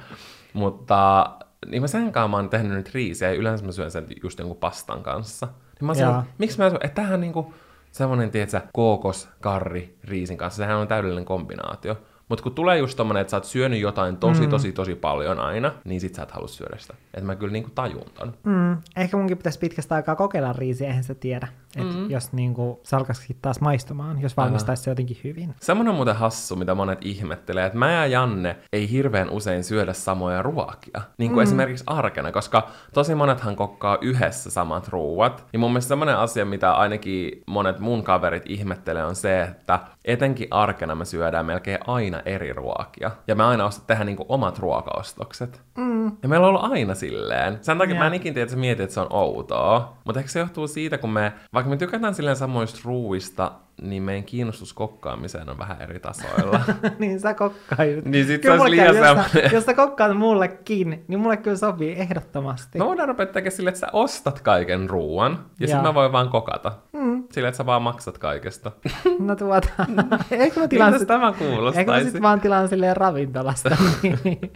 [0.53, 1.29] Mutta
[1.67, 4.39] niin mä sen kanssa mä oon tehnyt nyt riisiä, ja yleensä mä syön sen just
[4.39, 5.45] jonkun pastan kanssa.
[5.45, 6.11] Niin mä Jaa.
[6.11, 7.53] sanon, miksi mä syön, että tämähän niinku
[7.91, 11.97] semmonen, tiedätkö, kookos, karri, riisin kanssa, sehän on täydellinen kombinaatio.
[12.29, 14.49] Mutta kun tulee just tommonen, että sä oot syönyt jotain tosi, mm.
[14.49, 16.93] tosi, tosi paljon aina, niin sit sä et halua syödä sitä.
[17.13, 18.33] Että mä kyllä niinku tajun ton.
[18.43, 21.47] Mm, ehkä munkin pitäisi pitkästä aikaa kokeilla riisiä, eihän se tiedä.
[21.75, 22.09] Et mm.
[22.09, 25.55] Jos niinku, se alkaisikin taas maistumaan, jos valmistaisi se jotenkin hyvin.
[25.59, 29.93] Semmoinen on muuten hassu, mitä monet ihmettelee, että mä ja Janne ei hirveän usein syödä
[29.93, 31.01] samoja ruokia.
[31.17, 31.43] Niin kuin mm.
[31.43, 35.45] esimerkiksi arkena, koska tosi monethan kokkaa yhdessä samat ruuat.
[35.53, 40.47] Ja mun mielestä semmoinen asia, mitä ainakin monet mun kaverit ihmettelee, on se, että etenkin
[40.51, 43.11] arkena me syödään melkein aina eri ruokia.
[43.27, 45.61] Ja me aina ostat tehdä niinku omat ruokaostokset.
[45.77, 46.05] Mm.
[46.05, 47.57] Ja meillä on ollut aina silleen.
[47.61, 47.99] Sen takia Joo.
[47.99, 49.97] mä en ikin tiedä, että sä mietit, että se on outoa.
[50.05, 54.23] Mutta ehkä se johtuu siitä, kun me, vaikka me tykätään silleen samoista ruuista, niin meidän
[54.23, 56.61] kiinnostus kokkaamiseen on vähän eri tasoilla.
[56.99, 58.05] niin sä kokkaat.
[58.05, 61.57] Niin sit Kyllä se olisi liian jos, sä, jos sä kokkaat mullekin, niin mulle kyllä
[61.57, 62.79] sopii ehdottomasti.
[62.79, 65.83] Me voidaan rupea tekemään silleen, että sä ostat kaiken ruoan, ja sitten Joo.
[65.83, 66.71] mä voin vaan kokata.
[66.93, 67.23] Mm.
[67.31, 68.71] Silleen, että sä vaan maksat kaikesta.
[69.19, 69.69] No tuota,
[70.31, 72.11] eikö mä tilaan sit, tämä eikö mä kuulostaisi?
[72.11, 73.77] sit vaan tilaan silleen ravintolasta.
[74.23, 74.53] niin.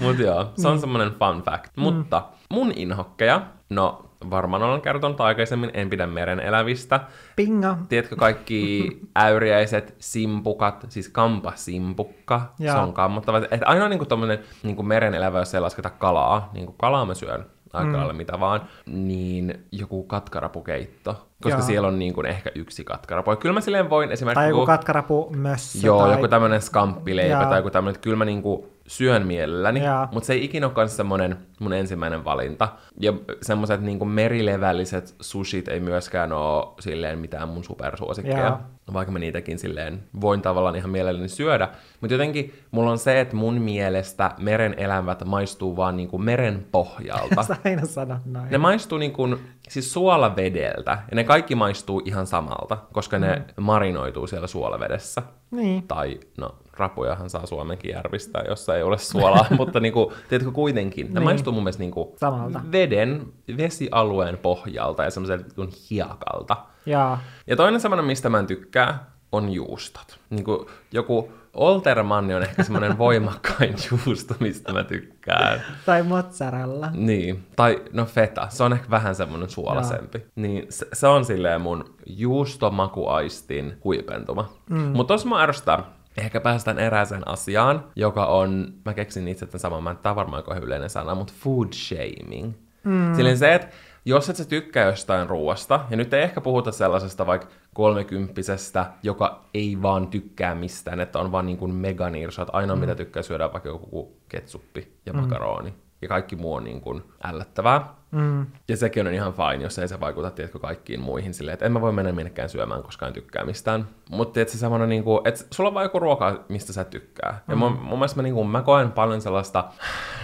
[0.00, 0.72] Mut joo, se Mm.
[0.72, 1.76] on semmonen fun fact.
[1.76, 7.00] Mutta mun inhokkeja, no varmaan olen kertonut aikaisemmin, en pidä meren elävistä.
[7.36, 7.78] Pinga.
[7.88, 12.82] Tiedätkö kaikki äyriäiset simpukat, siis kampasimpukka, se Joo.
[12.82, 13.38] on kammottava.
[13.50, 17.46] Et aina niinku tommonen niinku meren elävä, jos ei lasketa kalaa, niinku kalaa mä syön
[17.72, 21.26] aika lailla mitä vaan, niin joku katkarapukeitto.
[21.42, 21.66] Koska Joo.
[21.66, 23.30] siellä on niin kuin ehkä yksi katkarapu.
[23.30, 24.40] Ja kyllä mä silleen voin esimerkiksi...
[24.40, 25.78] Tai joku katkarapu mössö.
[25.86, 26.12] Joo, tai...
[26.12, 27.44] joku tämmönen skamppileipä Joo.
[27.50, 30.08] tai joku tämmönen, että kyllä mä niinku syön mielelläni, Joo.
[30.12, 32.68] mutta se ei ikinä ole kans semmonen mun ensimmäinen valinta.
[33.00, 38.46] Ja semmoiset niinku merilevälliset sushit ei myöskään oo silleen mitään mun supersuosikkeja.
[38.46, 38.58] Joo.
[38.92, 41.68] Vaikka mä niitäkin silleen voin tavallaan ihan mielelläni syödä.
[42.00, 47.42] Mutta jotenkin mulla on se, että mun mielestä meren elämät maistuu vaan niinku meren pohjalta.
[47.48, 48.50] Sä aina sanot noin.
[48.50, 49.36] Ne maistuu niin kuin,
[49.68, 55.22] siis suolavedeltä, ja ne kaikki maistuu ihan samalta, koska ne marinoituu siellä suolavedessä.
[55.50, 55.82] Niin.
[55.82, 61.12] Tai, no, rapujahan saa Suomenkin järvistä, jossa ei ole suolaa, mutta niinku, tiedätkö kuitenkin, ne
[61.20, 61.24] Niin.
[61.24, 62.60] maistuu mun mielestä niinku Samalta.
[62.72, 63.22] veden,
[63.56, 66.56] vesialueen pohjalta ja semmoiselta kuin hiekalta.
[66.86, 67.18] Joo.
[67.46, 70.18] Ja toinen semmoinen, mistä mä en tykkää, on juustot.
[70.30, 75.62] Niinku joku Oltermanni on ehkä semmoinen voimakkain juusto, mistä mä tykkään.
[75.86, 76.88] Tai mozzarella.
[76.92, 80.26] Niin, tai no feta, se on ehkä vähän semmoinen suolaisempi.
[80.36, 84.48] Niin se, se on silleen mun juustomakuaistin huipentuma.
[84.70, 84.78] Mm.
[84.78, 85.82] Mutta tos mä ärsytää,
[86.16, 90.42] ehkä päästään erääseen asiaan, joka on, mä keksin itse tämän saman, mä en on varmaan
[90.48, 92.52] aika yleinen sana, mutta food shaming.
[92.84, 93.14] Mm.
[93.14, 93.68] Silleen se, että
[94.04, 99.44] jos et sä tykkää jostain ruoasta, ja nyt ei ehkä puhuta sellaisesta vaikka kolmekymppisestä, joka
[99.54, 102.80] ei vaan tykkää mistään, että on vaan niin kuin meganirso, että ainoa mm.
[102.80, 105.20] mitä tykkää syödä vaikka joku ketsuppi ja mm.
[105.20, 105.74] makaroni,
[106.06, 107.94] ja kaikki muu on niin kuin ällöttävää.
[108.10, 108.46] Mm.
[108.68, 111.72] Ja sekin on ihan fine, jos ei se vaikuta tiedätkö, kaikkiin muihin silleen, että en
[111.72, 113.88] mä voi mennä minnekään syömään, koska en tykkää mistään.
[114.10, 117.30] Mutta se semmoinen, niin kuin, että sulla on vaan joku ruoka, mistä sä tykkää.
[117.32, 117.52] Mm.
[117.52, 119.64] Ja mun, mun mielestä mä, niin kuin, mä koen paljon sellaista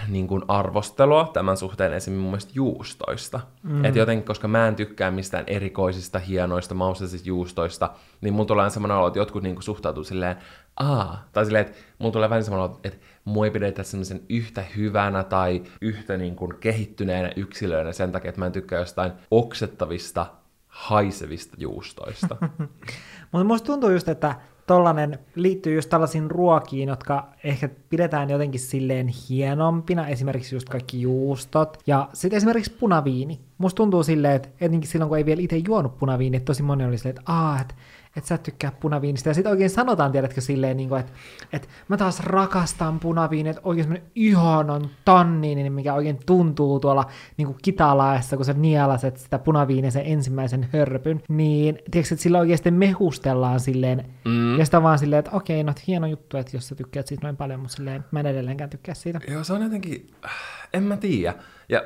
[0.09, 3.41] niin kuin arvostelua tämän suhteen esimerkiksi mun mielestä juustoista.
[3.63, 3.85] Mm.
[3.85, 7.91] Että jotenkin, koska mä en tykkää mistään erikoisista, hienoista, mausteisista juustoista,
[8.21, 10.37] niin mulla tulee semmoinen olo, että jotkut niin kuin, suhtautuu silleen,
[10.77, 14.65] aa, tai silleen, että mulla tulee vähän semmoinen olo, että mua ei pidetä semmoisen yhtä
[14.77, 20.27] hyvänä tai yhtä niin kuin kehittyneenä yksilöönä sen takia, että mä en tykkää jostain oksettavista,
[20.69, 22.37] haisevista juustoista.
[23.33, 24.35] Mutta musta tuntuu just, että
[24.67, 31.79] tollanen liittyy just tällaisiin ruokiin, jotka ehkä pidetään jotenkin silleen hienompina, esimerkiksi just kaikki juustot,
[31.87, 33.41] ja sitten esimerkiksi punaviini.
[33.59, 36.85] Musta tuntuu silleen, että etenkin silloin, kun ei vielä itse juonut punaviini, että tosi moni
[36.85, 37.75] oli silleen, että aah, että
[38.17, 39.29] että sä et tykkää punaviinista.
[39.29, 41.13] Ja sitten oikein sanotaan, tiedätkö, silleen, niin kuin, että,
[41.53, 47.47] että mä taas rakastan punaviini, että oikein semmoinen ihanan tanniin, mikä oikein tuntuu tuolla niin
[47.47, 53.61] kuin kitalaessa, kun sä nielaset sitä punaviinisen ensimmäisen hörpyn, niin tiedätkö, että sillä oikeasti mehustellaan
[53.61, 54.59] silleen, mm.
[54.59, 57.37] ja sitä vaan silleen, että okei, no hieno juttu, että jos sä tykkäät siitä noin
[57.37, 59.21] paljon, mutta silleen, mä en edelleenkään tykkää siitä.
[59.29, 60.07] Joo, se on jotenkin,
[60.73, 61.35] en mä tiedä.
[61.69, 61.83] Ja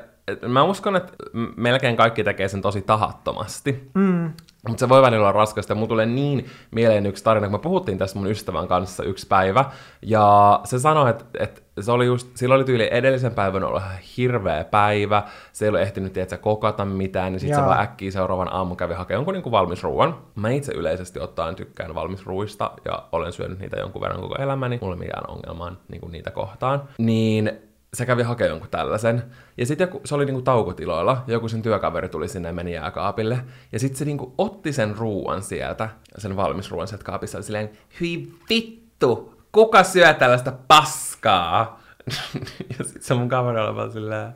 [0.47, 1.13] mä uskon, että
[1.55, 3.89] melkein kaikki tekee sen tosi tahattomasti.
[3.93, 4.33] Mm.
[4.67, 7.97] Mutta se voi välillä olla raskasta, mulla tulee niin mieleen yksi tarina, kun me puhuttiin
[7.97, 9.65] tästä mun ystävän kanssa yksi päivä,
[10.01, 13.81] ja se sanoi, että, että se oli just, sillä oli tyyli edellisen päivän ollut
[14.17, 18.53] hirveä päivä, se ei ole ehtinyt tietää kokata mitään, niin sitten se vaan äkkiä seuraavan
[18.53, 20.17] aamun kävi hakemaan jonkun niin valmisruuan.
[20.35, 24.95] Mä itse yleisesti ottaen tykkään valmisruuista, ja olen syönyt niitä jonkun verran koko elämäni, mulla
[24.95, 26.83] ei mitään ongelmaa niin niitä kohtaan.
[26.97, 27.51] Niin
[27.97, 29.23] se kävi hakemaan jonkun tällaisen.
[29.57, 33.39] Ja sitten se oli niinku taukotiloilla, joku sen työkaveri tuli sinne ja meni jääkaapille.
[33.71, 37.69] Ja sitten se niinku otti sen ruuan sieltä, sen valmis ruuan sieltä kaapissa, silleen,
[38.01, 41.81] hyi vittu, kuka syö tällaista paskaa?
[42.77, 44.27] ja sitten se mun kaveri oli vaan silleen,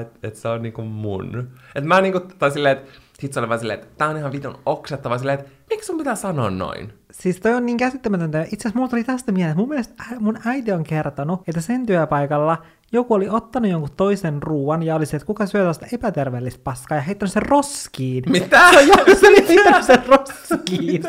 [0.00, 1.50] että et se on niinku mun.
[1.74, 4.32] Et mä niinku, tai silleen, että sit se oli vaan silleen, että tää on ihan
[4.32, 6.92] vitun oksettava, silleen, että miksi sun pitää sanoa noin?
[7.10, 8.42] Siis toi on niin käsittämätöntä.
[8.42, 11.86] Itse asiassa mulla tuli tästä mieleen, että mun mielestä mun äiti on kertonut, että sen
[11.86, 16.60] työpaikalla joku oli ottanut jonkun toisen ruuan ja oli se, että kuka syö tällaista epäterveellistä
[16.64, 18.24] paskaa ja heittänyt sen roskiin.
[18.28, 18.70] Mitä?
[18.86, 21.02] Joo, se oli heittänyt sen roskiin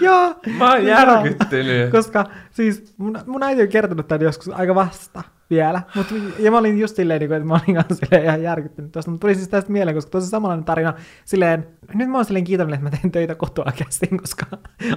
[0.00, 0.34] Joo.
[0.58, 1.90] Mä oon järkyttynyt.
[1.90, 5.82] Koska siis mun, mun äiti on kertonut tämän joskus aika vasta vielä.
[5.94, 6.06] Mut,
[6.38, 9.10] ja mä olin just silleen, niin että mä olin kanssa silleen ihan järkyttynyt tuosta.
[9.10, 10.94] Mutta tuli siis tästä mieleen, koska tosi samanlainen tarina.
[11.24, 14.46] Silleen, nyt mä oon silleen kiitollinen, että mä teen töitä kotoa käsin, koska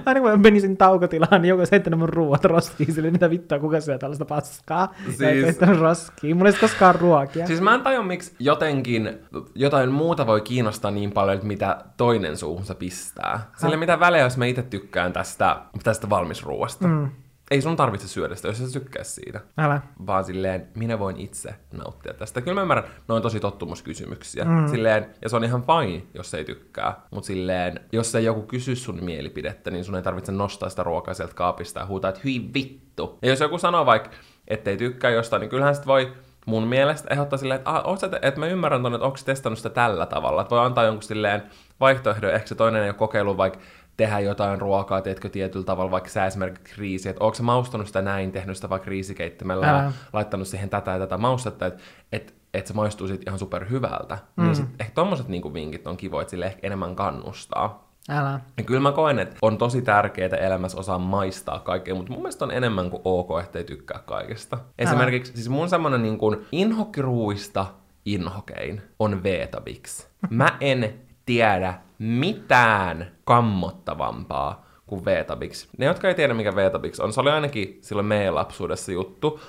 [0.06, 2.92] aina kun mä menisin taukotilaan, niin joku olisi heittänyt mun ruuat roskiin.
[2.92, 4.94] Silleen, mitä vittua, kuka syö tällaista paskaa.
[5.04, 5.20] Siis...
[5.20, 6.36] Ja heittänyt roskiin.
[6.36, 7.46] Mulla ei koskaan ruokia.
[7.46, 9.18] Siis mä en tajua, miksi jotenkin
[9.54, 13.40] jotain muuta voi kiinnostaa niin paljon, että mitä toinen suuhunsa pistää.
[13.56, 16.88] Sille mitä väliä, jos mä itse tykkään tästä, tästä valmisruuasta.
[16.88, 17.10] Mm
[17.50, 19.40] ei sun tarvitse syödä sitä, jos sä tykkää siitä.
[19.58, 19.80] Älä.
[20.06, 22.40] Vaan silleen, minä voin itse nauttia tästä.
[22.40, 24.44] Kyllä mä ymmärrän, noin tosi tottumuskysymyksiä.
[24.44, 24.68] Mm.
[24.68, 27.00] Silleen, ja se on ihan fine, jos ei tykkää.
[27.10, 31.14] Mutta silleen, jos ei joku kysy sun mielipidettä, niin sun ei tarvitse nostaa sitä ruokaa
[31.14, 33.18] sieltä kaapista ja huutaa, että hyi vittu.
[33.22, 34.10] Ja jos joku sanoo vaikka,
[34.48, 36.12] ettei tykkää jostain, niin kyllähän sit voi
[36.46, 40.06] mun mielestä ehdottaa silleen, että, ah, että mä ymmärrän ton, että onko testannut sitä tällä
[40.06, 40.42] tavalla.
[40.42, 41.42] Että voi antaa jonkun silleen
[41.80, 43.60] vaihtoehdon, ehkä se toinen ei ole kokeillut vaikka
[43.96, 48.32] tehdä jotain ruokaa, teetkö tietyllä tavalla, vaikka sä esimerkiksi kriisi, että onko maustanut sitä näin,
[48.32, 51.82] tehnyt sitä vaikka kriisikeittimellä ja laittanut siihen tätä ja tätä maustetta, että
[52.12, 54.18] et, et se maistuu sitten ihan super hyvältä.
[54.36, 54.44] Mm.
[54.44, 57.86] Niin sit ehkä tommoset niinku vinkit on kivoja, että sille ehkä enemmän kannustaa.
[58.08, 58.40] Älä.
[58.56, 62.44] Ja kyllä mä koen, että on tosi tärkeää elämässä osaa maistaa kaikkea, mutta mun mielestä
[62.44, 64.56] on enemmän kuin ok, ettei tykkää kaikesta.
[64.56, 64.64] Älä.
[64.78, 67.66] Esimerkiksi siis mun semmonen niin kuin inhokkiruuista
[68.04, 70.06] inhokein on Veetabix.
[70.30, 75.68] Mä en tiedä mitään kammottavampaa kuin Veetabix.
[75.78, 79.40] Ne, jotka ei tiedä, mikä Veetabix on, se oli ainakin silloin meidän lapsuudessa juttu.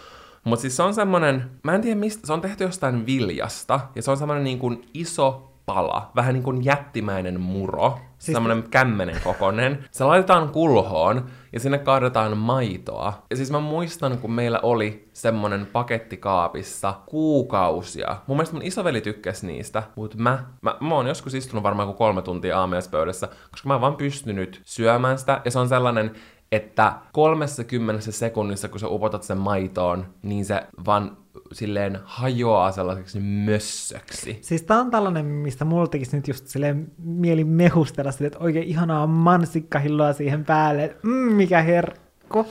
[0.44, 4.02] Mutta siis se on semmonen, mä en tiedä mistä, se on tehty jostain viljasta, ja
[4.02, 8.36] se on semmonen niin kuin iso pala, vähän niin kuin jättimäinen muro, siis...
[8.36, 9.86] semmoinen kämmenen kokonen.
[9.92, 13.24] Se laitetaan kulhoon ja sinne kaadetaan maitoa.
[13.30, 18.18] Ja siis mä muistan, kun meillä oli semmonen paketti kaapissa kuukausia.
[18.28, 21.98] Mun mielestä mun isoveli tykkäsi niistä, mutta mä, mä, mä oon joskus istunut varmaan kuin
[21.98, 25.42] kolme tuntia aamiaispöydässä, koska mä oon vaan pystynyt syömään sitä.
[25.46, 26.12] Ja se on sellainen,
[26.52, 31.18] että 30 sekunnissa, kun sä upotat sen maitoon, niin se vaan
[31.52, 34.40] silleen hajoaa sellaiseksi mössöksi.
[34.42, 38.68] Siis tää on tällainen, mistä mulla tekisi nyt just silleen mieli mehustella silleen, että oikein
[38.68, 42.46] ihanaa mansikkahilloa siihen päälle, mm, mikä herkko.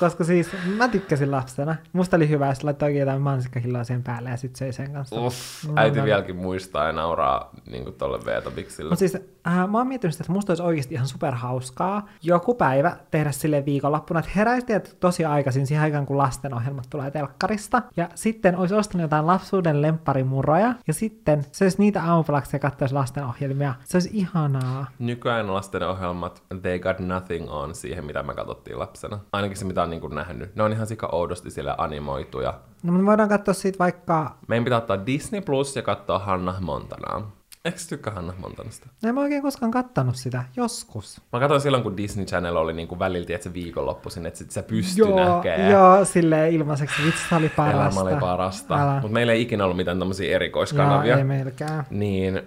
[0.00, 1.76] Koska siis mä tykkäsin lapsena.
[1.92, 5.20] Musta oli hyvä, jos laittoi oikein jotain mansikkahilloa sen päälle ja sit söi sen kanssa.
[5.20, 6.04] Uff, No, äiti no.
[6.04, 8.88] vieläkin muistaa ja nauraa niin tolle Veetobiksille.
[8.90, 9.14] Mutta siis
[9.46, 13.64] äh, mä oon miettinyt sitä, että musta olisi oikeasti ihan superhauskaa joku päivä tehdä sille
[13.64, 14.66] viikonloppuna, että heräisi
[15.00, 17.82] tosi aikaisin siihen aikaan, kun lastenohjelmat tulee telkkarista.
[17.96, 22.94] Ja sitten olisi ostanut jotain lapsuuden lempparimuroja ja sitten se olisi niitä aamupalaksi ja katsoisi
[22.94, 23.74] lastenohjelmia.
[23.84, 24.86] Se olisi ihanaa.
[24.98, 29.18] Nykyään lasten ohjelmat, they got nothing on siihen, mitä me katsottiin lapsena.
[29.32, 30.56] Ainakin se, mitä on niin nähnyt.
[30.56, 32.54] Ne on ihan sika oudosti sille animoituja.
[32.82, 37.30] No me voidaan katsoa siitä vaikka, Meidän pitää ottaa Disney Plus ja katsoa Hannah Montanaa.
[37.64, 38.88] Eikö tykkää Hannah Montanasta?
[39.04, 41.20] en mä oikein koskaan kattanut sitä, joskus.
[41.32, 44.62] Mä katsoin silloin, kun Disney Channel oli niinku välillä, että se viikonloppuisin, että sit sä
[44.62, 45.70] pysty näkemään.
[45.72, 47.02] joo, silleen ilmaiseksi.
[47.04, 48.00] Vitsi, se oli parasta.
[48.00, 48.76] Elämä oli parasta.
[48.92, 51.16] Mutta meillä ei ikinä ollut mitään tämmöisiä Joo, erikoiskanavia.
[51.18, 51.84] ei meilläkään.
[51.90, 52.42] Niin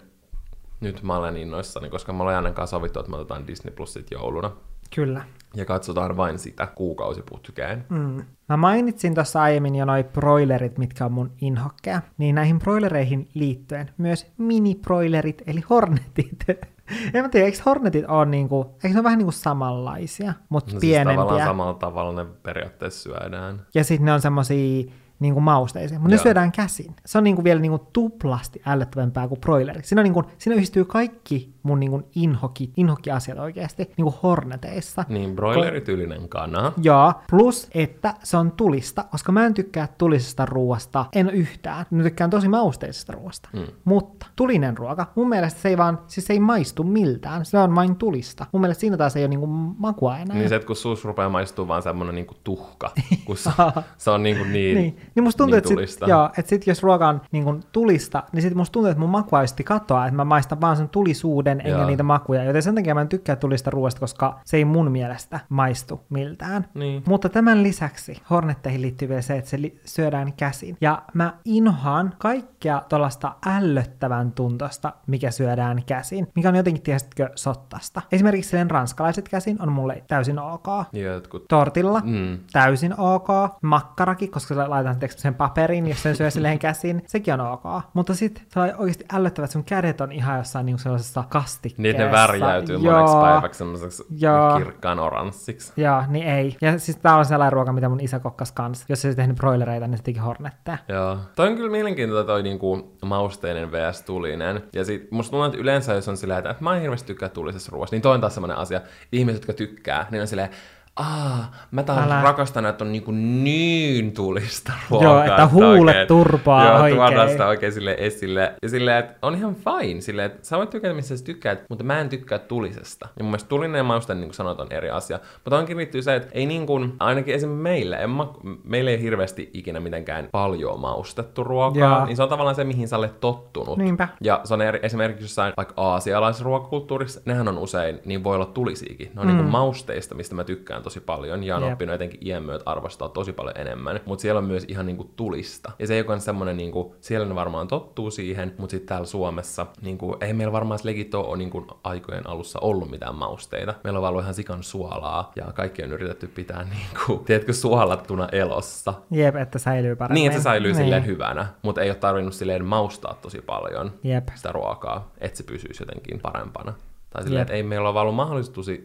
[0.79, 4.51] nyt mä olen innoissani, koska ollaan Jannen kanssa sovittu, että me otetaan Disney Plusit jouluna.
[4.95, 5.21] Kyllä.
[5.55, 7.85] Ja katsotaan vain sitä kuukausiputkeen.
[7.89, 8.25] Mm.
[8.49, 12.01] Mä mainitsin tuossa aiemmin jo noi broilerit, mitkä on mun inhokkeja.
[12.17, 16.37] Niin näihin broilereihin liittyen myös mini-broilerit, eli hornetit.
[17.13, 20.79] en mä tiedä, eikö hornetit ole niinku, eikö ne ole vähän niinku samanlaisia, mutta No
[20.79, 21.45] siis tavallaan pienempiä.
[21.45, 23.61] samalla tavalla ne periaatteessa syödään.
[23.73, 26.95] ja sitten ne on semmosia niinku mausteisia, mutta ne syödään käsin.
[27.05, 29.83] Se on niinku vielä niinku tuplasti ällöttävämpää kuin broileri.
[29.83, 35.05] Siinä, on niinku, siinä yhdistyy kaikki mun niinku inhokki, inhokki-asiat oikeasti niinku horneteissa.
[35.09, 36.73] Niin, broilerityylinen kana.
[36.81, 41.85] Joo, plus että se on tulista, koska mä en tykkää tulisesta ruoasta, en yhtään.
[41.89, 43.49] Mä tykkään tosi mausteisesta ruoasta.
[43.53, 43.65] Mm.
[43.85, 47.75] Mutta tulinen ruoka, mun mielestä se ei vaan, siis se ei maistu miltään, se on
[47.75, 48.45] vain tulista.
[48.51, 50.37] Mun mielestä siinä taas ei ole niinku makua enää.
[50.37, 52.91] Niin se, että kun suus rupeaa maistuu vaan semmonen niinku tuhka,
[53.25, 53.51] kun se,
[53.97, 56.83] se on niinku niin, Niin, niin musta tuntuu, niin että, sit, joo, että sit jos
[56.83, 60.25] ruoka on niin kun tulista, niin sit musta tuntuu, että mun makuaisti katoaa, että mä
[60.25, 61.85] maistan vaan sen tulisuuden enkä Joo.
[61.87, 65.39] niitä makuja, joten sen takia mä en tykkää tulista ruoasta, koska se ei mun mielestä
[65.49, 66.65] maistu miltään.
[66.73, 67.03] Niin.
[67.07, 70.77] Mutta tämän lisäksi Hornetteihin liittyy vielä se, että se li- syödään käsin.
[70.81, 78.01] Ja mä inhoan kaikkea tuollaista ällöttävän tuntosta, mikä syödään käsin, mikä on jotenkin, tiesitkö, sottasta.
[78.11, 80.67] Esimerkiksi silleen ranskalaiset käsin on mulle täysin ok.
[80.93, 81.45] Jotkut...
[81.47, 82.39] Tortilla, Mm.
[82.51, 83.27] täysin ok.
[83.61, 87.63] Makkarakin, koska sä laitan teeksi sen paperin, jos sen syö silleen käsin, sekin on ok.
[87.93, 91.81] Mutta sitten se on oikeasti ällöttävä, että sun kädet on ihan jossain niinku sellaisessa kastikkeessa.
[91.81, 92.93] Niin, ne värjäytyy Joo.
[92.93, 94.57] moneksi päiväksi semmoiseksi Joo.
[94.57, 95.73] kirkkaan oranssiksi.
[95.77, 96.57] Joo, niin ei.
[96.61, 98.85] Ja siis tää on sellainen ruoka, mitä mun isä kokkas kanssa.
[98.89, 100.77] Jos se olisi tehnyt broilereita, niin se teki hornetteja.
[100.87, 101.17] Joo.
[101.35, 104.01] Toi on kyllä mielenkiintoista toi niinku mausteinen vs.
[104.01, 104.63] tulinen.
[104.73, 107.69] Ja sit musta tuntuu, että yleensä jos on silleen, että mä en hirveästi tykkää tulisessa
[107.71, 108.81] ruoasta, niin toi on taas semmonen asia.
[109.11, 110.49] Ihmiset, jotka tykkää, niin on silleen,
[110.95, 112.21] Aa, mä taas Älä.
[112.21, 115.09] rakastan, että on niinku niin tulista ruokaa.
[115.11, 116.95] Joo, että huulet oikein- turpaa Joo, oikein.
[116.97, 118.53] tuodaan sitä oikein sille esille.
[118.63, 120.01] Ja silleen, että on ihan fine.
[120.01, 123.07] Silleen, että sä voit tykätä, missä sä tykkäät, mutta mä en tykkää tulisesta.
[123.17, 125.19] Ja mun mielestä tulinen ja mauste, niin kuin sanot, on eri asia.
[125.45, 129.01] Mutta onkin liittyy se, että ei niin kuin, ainakin esimerkiksi meille, en ma, meille ei
[129.01, 131.97] hirveästi ikinä mitenkään paljon maustettu ruokaa.
[131.97, 132.05] Joo.
[132.05, 133.77] Niin se on tavallaan se, mihin sä olet tottunut.
[133.77, 134.07] Niinpä.
[134.23, 139.11] Ja se on eri, esimerkiksi jossain vaikka aasialaisruokakulttuurissa, nehän on usein, niin voi olla tulisiikin.
[139.15, 139.33] Ne on mm.
[139.33, 141.43] niin kuin mausteista, mistä mä tykkään tosi paljon.
[141.43, 141.71] Ja on Jep.
[141.71, 143.99] oppinut etenkin iän myötä arvostaa tosi paljon enemmän.
[144.05, 145.71] Mutta siellä on myös ihan niin kuin tulista.
[145.79, 149.05] Ja se ei ole semmoinen, niin kuin, siellä ne varmaan tottuu siihen, mutta sitten täällä
[149.07, 153.15] Suomessa, niin kuin, ei meillä varmaan edes legit ole niin kuin aikojen alussa ollut mitään
[153.15, 153.73] mausteita.
[153.83, 157.53] Meillä on vaan ollut ihan sikan suolaa ja kaikki on yritetty pitää niin kuin, tiedätkö,
[157.53, 158.93] suolattuna elossa.
[159.11, 160.15] Jep, että säilyy paremmin.
[160.15, 160.83] Niin, että se säilyy Niin.
[160.83, 164.27] silleen hyvänä, mutta ei ole tarvinnut silleen maustaa tosi paljon Jep.
[164.35, 166.73] sitä ruokaa, että se pysyisi jotenkin parempana.
[167.13, 168.15] Tai silleen, että ei meillä ole ollut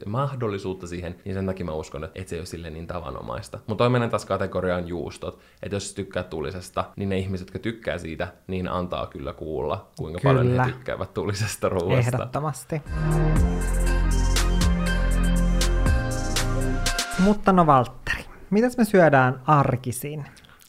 [0.06, 3.58] mahdollisuutta siihen, niin sen takia mä uskon, että et se ei ole silleen niin tavanomaista.
[3.66, 7.98] Mutta toi menen taas kategoriaan juustot, että jos tykkää tulisesta, niin ne ihmiset, jotka tykkää
[7.98, 10.64] siitä, niin antaa kyllä kuulla, kuinka paljon Kyllä.
[10.64, 12.16] he tykkäävät tulisesta ruoasta.
[12.16, 12.82] Ehdottomasti.
[17.18, 20.26] Mutta no Valtteri, mitäs me syödään arkisin?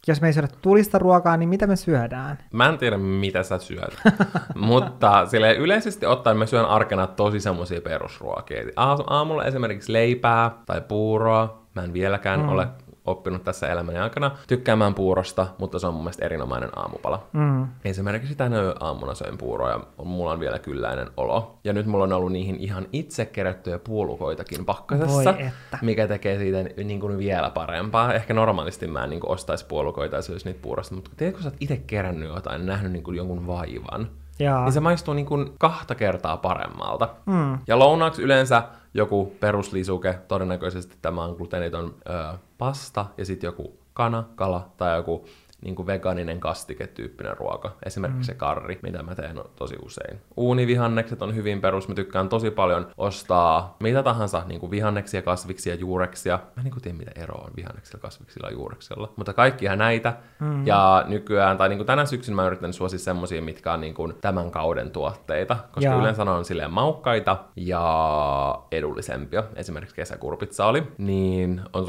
[0.08, 2.38] Jos me ei syödä tulista ruokaa, niin mitä me syödään?
[2.54, 3.98] Mä en tiedä, mitä sä syöt,
[4.56, 8.64] mutta sille yleisesti ottaen mä syön arkena tosi semmosia perusruokia.
[8.76, 11.64] Aa- Aamulla esimerkiksi leipää tai puuroa.
[11.76, 12.50] Mä en vieläkään mm.
[12.50, 12.68] ole
[13.08, 17.24] oppinut tässä elämäni aikana tykkäämään puurosta, mutta se on mun mielestä erinomainen aamupala.
[17.34, 17.68] Mm.
[17.86, 21.58] Esimerkiksi tänä aamuna söin puuroa ja mulla on vielä kylläinen olo.
[21.64, 25.34] Ja nyt mulla on ollut niihin ihan itse kerättyjä puolukoitakin pakkasessa,
[25.82, 28.14] mikä tekee siitä niin kuin vielä parempaa.
[28.14, 31.44] Ehkä normaalisti mä en niin kuin ostaisi puolukoita ja syöisi niitä puurosta, mutta tiedätkö, kun
[31.44, 34.64] sä oot itse kerännyt jotain, nähnyt niin kuin jonkun vaivan, Jaa.
[34.64, 37.10] niin se maistuu niin kuin kahta kertaa paremmalta.
[37.26, 37.58] Mm.
[37.68, 44.24] Ja lounaaksi yleensä joku peruslisuke, todennäköisesti tämä on gluteeniton ö, pasta, ja sitten joku kana,
[44.36, 45.26] kala tai joku
[45.62, 47.72] niin kuin vegaaninen kastiketyyppinen ruoka.
[47.86, 48.24] Esimerkiksi mm.
[48.24, 50.22] se karri, mitä mä teen tosi usein.
[50.38, 51.88] Uunivihannekset on hyvin perus.
[51.88, 56.38] Mä tykkään tosi paljon ostaa mitä tahansa niin kuin vihanneksia, kasviksia, juureksia.
[56.38, 59.14] Mä en niin kuin tiedä, mitä eroa on vihanneksilla, kasviksilla ja juureksilla.
[59.16, 60.14] Mutta kaikkihan näitä.
[60.40, 60.68] Mm.
[60.68, 64.14] Ja nykyään, tai niin kuin tänä syksyn mä yritän suosia semmosia, mitkä on niin kuin
[64.22, 65.58] tämän kauden tuotteita.
[65.72, 66.00] Koska Jaa.
[66.00, 69.44] yleensä on silleen maukkaita ja edullisempia.
[69.56, 70.84] Esimerkiksi kesäkurpitsa oli.
[70.98, 71.86] Niin on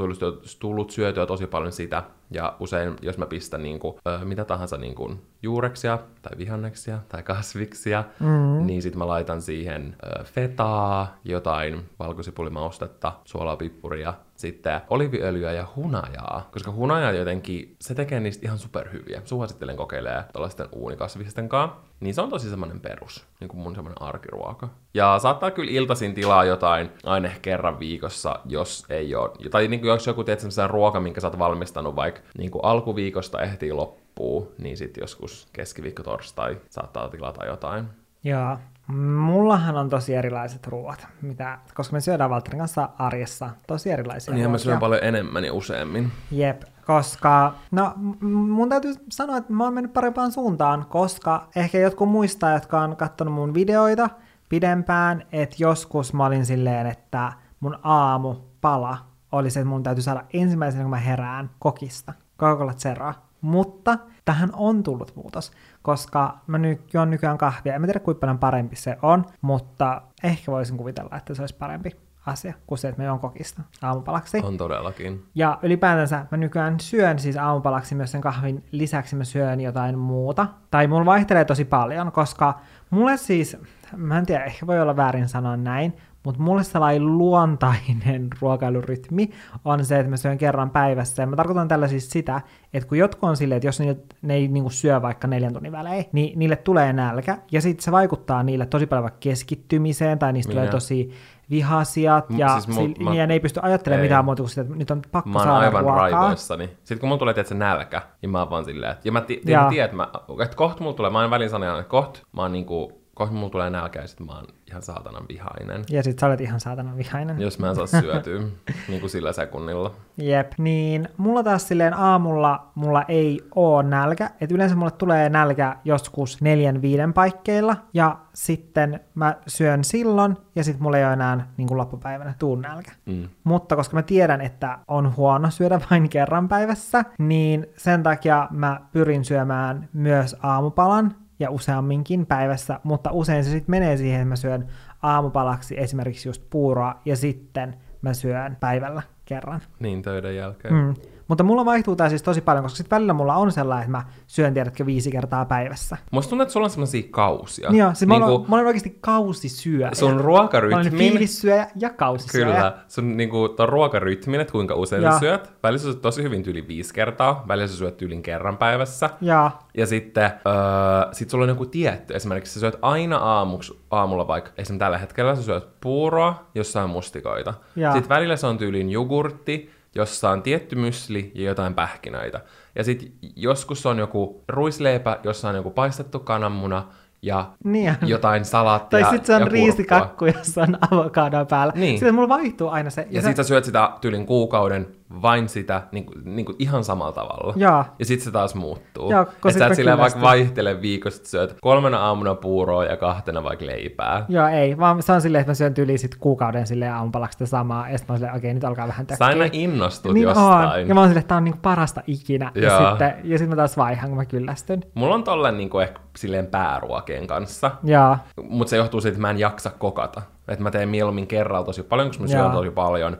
[0.60, 2.02] tullut syötyä tosi paljon sitä.
[2.30, 6.98] Ja usein, jos mä pistän niin kuin, ö, mitä tahansa niin kuin, juureksia tai vihanneksia
[7.08, 8.66] tai kasviksia, mm-hmm.
[8.66, 16.48] niin sitten mä laitan siihen ö, fetaa, jotain valkosipulimaustetta, suolaa, pippuria, sitten oliviöljyä ja hunajaa,
[16.52, 19.22] koska hunaja jotenkin, se tekee niistä ihan superhyviä.
[19.24, 21.78] Suosittelen kokeilemaan tällaisten uunikasvisten kanssa.
[22.00, 24.68] Niin se on tosi semmoinen perus, niin kuin mun semmoinen arkiruoka.
[24.94, 29.30] Ja saattaa kyllä iltaisin tilaa jotain aina kerran viikossa, jos ei ole.
[29.50, 32.64] Tai niin kuin jos joku teet semmoisen ruoka, minkä sä oot valmistanut vaikka niin kuin
[32.64, 37.84] alkuviikosta ehtii loppuun, niin sitten joskus keskiviikko torstai saattaa tilata jotain.
[38.24, 38.58] Joo,
[38.96, 44.50] Mullahan on tosi erilaiset ruoat, mitä, koska me syödään Valtterin kanssa arjessa tosi erilaisia Niin,
[44.50, 46.12] mä syön paljon enemmän ja useammin.
[46.30, 52.08] Jep, koska, no mun täytyy sanoa, että mä oon mennyt parempaan suuntaan, koska ehkä jotkut
[52.08, 54.10] muistaa, jotka on katsonut mun videoita
[54.48, 58.98] pidempään, että joskus mä olin silleen, että mun aamu pala
[59.32, 63.14] oli se, että mun täytyy saada ensimmäisenä, kun mä herään kokista, Coca-Cola.
[63.40, 65.52] Mutta tähän on tullut muutos,
[65.88, 67.74] koska mä nyt juon nykyään kahvia.
[67.74, 71.96] En tiedä, kuinka paljon parempi se on, mutta ehkä voisin kuvitella, että se olisi parempi
[72.26, 74.40] asia kuin se, että mä juon kokista aamupalaksi.
[74.44, 75.24] On todellakin.
[75.34, 80.46] Ja ylipäätänsä mä nykyään syön siis aamupalaksi myös sen kahvin lisäksi mä syön jotain muuta.
[80.70, 82.60] Tai mulla vaihtelee tosi paljon, koska
[82.90, 83.56] mulle siis,
[83.96, 89.30] mä en tiedä, ehkä voi olla väärin sanoa näin, mutta mulle sellainen luontainen ruokailurytmi
[89.64, 91.22] on se, että mä syön kerran päivässä.
[91.22, 92.40] Ja mä tarkoitan tällä siis sitä,
[92.74, 95.72] että kun jotkut on silleen, että jos ne, ne ei niinku syö vaikka neljän tunnin
[95.72, 97.38] välein, niin niille tulee nälkä.
[97.52, 100.60] Ja sitten se vaikuttaa niille tosi paljon vaikka keskittymiseen, tai niistä Minä.
[100.60, 101.10] tulee tosi
[101.50, 104.08] vihasiat, ja, siis mul, mä, ja ne ei pysty ajattelemaan ei.
[104.08, 106.10] mitään muuta kuin sitä, että nyt on pakko mä saada aivan ruokaa.
[106.10, 106.66] raivoissani.
[106.66, 109.72] Sitten kun mulla tulee tietysti nälkä, niin mä oon vaan silleen, että, ja mä tiedän,
[109.84, 110.08] että, mä,
[110.42, 113.70] että kohta mulla tulee, mä oon välin että kohta mä oon niinku kohta mulla tulee
[113.70, 115.84] nälkä ja sit mä oon ihan saatanan vihainen.
[115.90, 117.40] Ja sit sä olet ihan saatanan vihainen.
[117.40, 118.40] Jos mä en saa syötyä
[118.88, 119.94] niin kuin sillä sekunnilla.
[120.16, 124.30] Jep, niin mulla taas silleen aamulla mulla ei oo nälkä.
[124.40, 130.64] Et yleensä mulle tulee nälkä joskus neljän viiden paikkeilla ja sitten mä syön silloin ja
[130.64, 132.92] sitten mulla ei ole enää niin kuin loppupäivänä tuun nälkä.
[133.06, 133.28] Mm.
[133.44, 138.80] Mutta koska mä tiedän, että on huono syödä vain kerran päivässä, niin sen takia mä
[138.92, 144.36] pyrin syömään myös aamupalan ja useamminkin päivässä, mutta usein se sitten menee siihen, että mä
[144.36, 144.66] syön
[145.02, 149.60] aamupalaksi esimerkiksi just puuroa ja sitten mä syön päivällä kerran.
[149.80, 150.74] Niin, töiden jälkeen.
[150.74, 150.94] Mm.
[151.28, 154.04] Mutta mulla vaihtuu tämä siis tosi paljon, koska sitten välillä mulla on sellainen, että mä
[154.26, 155.96] syön, tiedätkö, viisi kertaa päivässä.
[156.10, 157.70] Musta tuntuu, että sulla on sellaisia kausia.
[157.72, 159.90] Joo, siis niin mä, olen, mä olen oikeasti kausisyöjä.
[159.92, 160.76] Sun ruokarytmin...
[160.76, 162.46] Mä olen fiilissyöjä ja kausisyöjä.
[162.46, 165.12] Kyllä, sun niin kuin, ton ruokarytmin, että kuinka usein ja.
[165.12, 165.52] sä syöt.
[165.62, 169.10] Välillä sä syöt tosi hyvin yli viisi kertaa, välillä sä syöt yli kerran päivässä.
[169.20, 172.14] Ja, ja sitten öö, sit sulla on joku tietty.
[172.14, 177.54] Esimerkiksi sä syöt aina aamuksi, aamulla vaikka, esimerkiksi tällä hetkellä sä syöt puuroa, jossain mustikoita.
[177.76, 177.92] Ja.
[177.92, 182.40] Sitten välillä se on tyyliin jogurtti, jossa on tietty mysli ja jotain pähkinöitä.
[182.74, 186.84] Ja sitten joskus on joku ruisleipä, jossa on joku paistettu kananmuna
[187.22, 191.72] ja niin jotain salaattia Tai sitten se on riisikakku, jossa on avokadoa päällä.
[191.76, 191.98] Niin.
[191.98, 193.00] Sitten mulla vaihtuu aina se.
[193.00, 196.84] Ja, ja sitten sä syöt sitä tyylin kuukauden vain sitä niin kuin, niin kuin ihan
[196.84, 197.54] samalla tavalla.
[197.56, 199.10] Ja, ja sitten se taas muuttuu.
[199.10, 203.66] Ja, että sä et silleen vaikka vaihtele viikosta, syöt kolmena aamuna puuroa ja kahtena vaikka
[203.66, 204.24] leipää.
[204.28, 207.90] Joo, ei, vaan se on silleen, että mä syön tyyliin sit kuukauden silleen aamupalaksi samaa,
[207.90, 209.26] ja sitten mä oon silleen, okei, nyt alkaa vähän tökkiä.
[209.26, 210.82] Sä aina innostut niin jostain.
[210.82, 210.88] On.
[210.88, 212.52] Ja mä oon silleen, että tää on niinku parasta ikinä.
[212.54, 214.82] Ja, ja sitten, ja sitten mä taas vaihan, kun mä kyllästyn.
[214.94, 217.70] Mulla on tolleen niinku ehkä silleen pääruokien kanssa.
[217.84, 218.18] Ja.
[218.48, 220.22] Mutta se johtuu siitä, että mä en jaksa kokata.
[220.48, 223.16] Että mä teen mieluummin kerralla tosi paljon, koska mä syön tosi paljon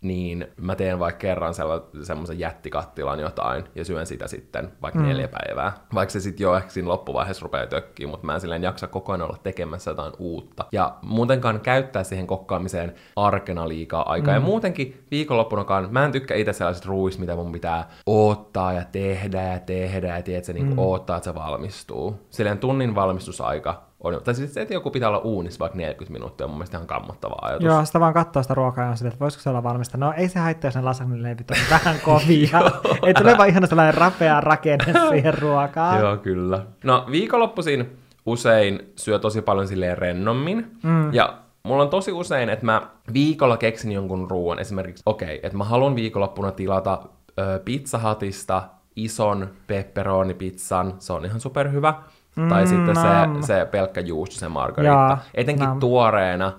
[0.00, 1.54] niin mä teen vaikka kerran
[2.02, 5.06] semmoisen jättikattilan jotain ja syön sitä sitten vaikka mm.
[5.06, 5.72] neljä päivää.
[5.94, 9.12] Vaikka se sitten jo ehkä siinä loppuvaiheessa rupeaa tökkiä, mutta mä en silleen jaksa koko
[9.12, 10.64] ajan olla tekemässä jotain uutta.
[10.72, 14.34] Ja muutenkaan käyttää siihen kokkaamiseen arkena liikaa aikaa.
[14.34, 14.40] Mm.
[14.40, 19.42] Ja muutenkin viikonloppunakaan mä en tykkää itse sellaiset ruuista, mitä mun pitää ottaa ja tehdä
[19.42, 20.78] ja tehdä ja tiedät, se niin mm.
[20.78, 22.26] odottaa, että se valmistuu.
[22.30, 26.44] Silleen tunnin valmistusaika on, tai siis se, että joku pitää olla uunissa vaikka 40 minuuttia,
[26.46, 27.66] on mun mielestä ihan kammottava ajatus.
[27.66, 29.98] Joo, sitä vaan katsoo sitä ruokaa ja on sitä, että voisiko se olla valmista.
[29.98, 32.60] No ei se haittaa, jos ne lasagneleivit on vähän kovia.
[33.06, 36.00] ei tule vaan ihan sellainen rapea rakenne siihen ruokaan.
[36.00, 36.66] Joo, kyllä.
[36.84, 40.70] No viikonloppuisin usein syö tosi paljon silleen rennommin.
[40.82, 41.14] Mm.
[41.14, 42.82] Ja mulla on tosi usein, että mä
[43.12, 44.58] viikolla keksin jonkun ruoan.
[44.58, 47.02] Esimerkiksi, okei, okay, että mä haluan viikonloppuna tilata
[47.38, 48.62] ö, pizzahatista
[48.96, 51.94] ison pepperoni-pizzan, se on ihan superhyvä.
[52.38, 53.42] Mm, tai sitten nam.
[53.42, 54.92] se, se pelkkä juusto, se margarita.
[54.92, 55.80] Jaa, Etenkin nam.
[55.80, 56.52] tuoreena.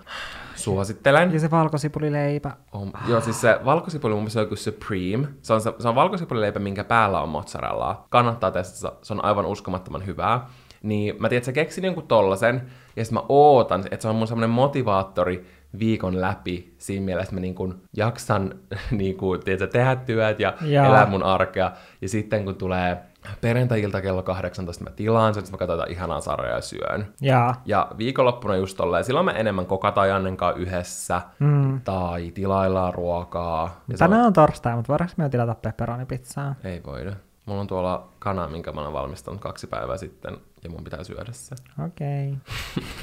[0.56, 1.34] Suosittelen.
[1.34, 2.52] Ja se valkosipulileipä.
[2.72, 5.28] On, joo, siis se valkosipuli mun mielestä on joku Supreme.
[5.42, 8.08] Se on, se, se on valkosipulileipä, minkä päällä on mozzarellaa.
[8.10, 10.48] Kannattaa testata, se on aivan uskomattoman hyvää.
[10.84, 12.62] Niin mä tiedän, että sä keksin jonkun tollasen,
[12.96, 15.46] ja sitten mä ootan, että se on mun semmonen motivaattori
[15.80, 18.54] viikon läpi siinä mielessä, että mä niin kun jaksan
[18.92, 20.86] niin kun, tiedätkö, tehdä työt ja Jaa.
[20.86, 21.72] elää mun arkea.
[22.02, 22.98] Ja sitten kun tulee
[23.42, 27.14] perjantai-ilta kello 18, mä tilaan sen, sitten mä katson jotain ihanaa sarjaa ja syön.
[27.22, 27.62] Jaa.
[27.66, 31.82] Ja viikonloppuna just tolleen, silloin me enemmän kokataan Jannen kanssa yhdessä, mm.
[31.82, 33.82] tai tilaillaan ruokaa.
[33.88, 36.48] Ja Tänään on torstai, mutta voidaanko me tilata pepperonipizzaa?
[36.48, 37.14] On, ei voida.
[37.46, 41.32] Mulla on tuolla kana, minkä mä olen valmistanut kaksi päivää sitten, ja mun pitää syödä
[41.32, 41.56] se.
[41.86, 42.34] Okei.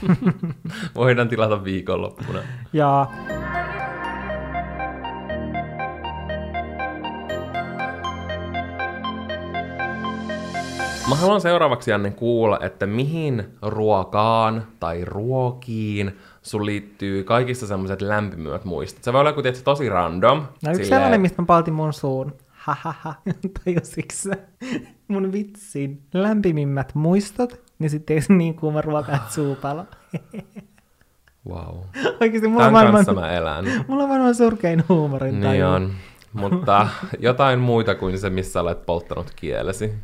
[0.04, 0.52] Okay.
[0.94, 2.38] Voidaan tilata viikonloppuna.
[2.72, 3.06] Ja
[11.08, 18.64] Mä haluan seuraavaksi, Janne, kuulla, että mihin ruokaan tai ruokiin sun liittyy kaikista semmoiset lämpimät
[18.64, 19.04] muistot.
[19.04, 20.46] Se voi olla joku tietysti tosi random.
[20.64, 22.32] no yksi sellainen, mistä mä paltin mun suun.
[22.50, 23.14] Hahaha,
[23.64, 24.42] tajusitko?
[25.08, 29.84] Mun vitsin lämpimimmät muistot, niin sitten ei niin kuuma ruoka, että suupalo.
[31.48, 31.76] Wow.
[32.20, 33.64] Oikeasti mulla on, Tämän maailman, kanssa mä elän.
[33.88, 35.90] mulla on varmaan surkein huumorin Niin on.
[36.32, 36.88] Mutta
[37.18, 39.94] jotain muita kuin se, missä olet polttanut kielesi.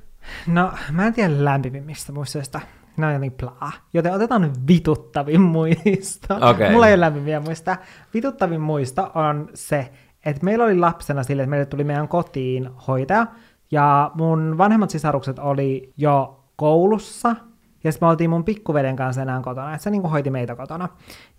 [0.47, 2.61] No, mä en tiedä lämpimimmistä muistoista.
[2.97, 3.73] Ne on jotenkin plaa.
[3.93, 6.35] Joten otetaan vituttavin muisto.
[6.51, 6.71] Okei.
[6.71, 7.77] Mulla ei ole lämpimiä muista.
[8.15, 9.93] Vituttavin muisto on se,
[10.27, 13.27] että meillä oli lapsena sille, että meille tuli meidän kotiin hoitaja.
[13.71, 17.37] Ja mun vanhemmat sisarukset oli jo koulussa.
[17.85, 19.75] Ja sitten me oltiin mun pikkuveden kanssa enää kotona.
[19.75, 20.89] Että se niinku hoiti meitä kotona.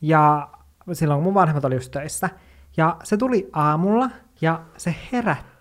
[0.01, 0.49] Ja
[0.93, 2.29] silloin kun mun vanhemmat oli just töissä.
[2.77, 4.09] Ja se tuli aamulla
[4.41, 5.52] ja se herätti.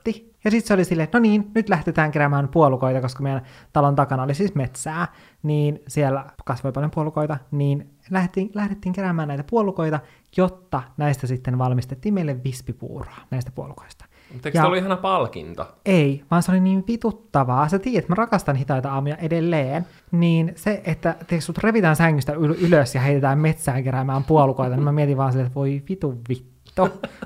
[0.44, 3.96] Ja sitten se oli silleen, että no niin, nyt lähtetään keräämään puolukoita, koska meidän talon
[3.96, 5.08] takana oli siis metsää,
[5.42, 10.00] niin siellä kasvoi paljon puolukoita, niin lähdettiin, lähdettiin keräämään näitä puolukoita,
[10.36, 14.04] jotta näistä sitten valmistettiin meille vispipuuroa näistä puolukoista.
[14.32, 15.68] Mutta eikö Ja- se ollut ihana palkinto?
[15.84, 17.68] Ei, vaan se oli niin vituttavaa.
[17.68, 19.86] Sä tiedät, mä rakastan hitaita aamuja edelleen.
[20.10, 24.84] Niin se, että te sut revitään sängystä yl- ylös ja heitetään metsään keräämään puolukoita, niin
[24.84, 26.51] mä mietin vaan silleen, että voi vitu vittu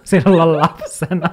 [0.05, 1.31] sinulla lapsena.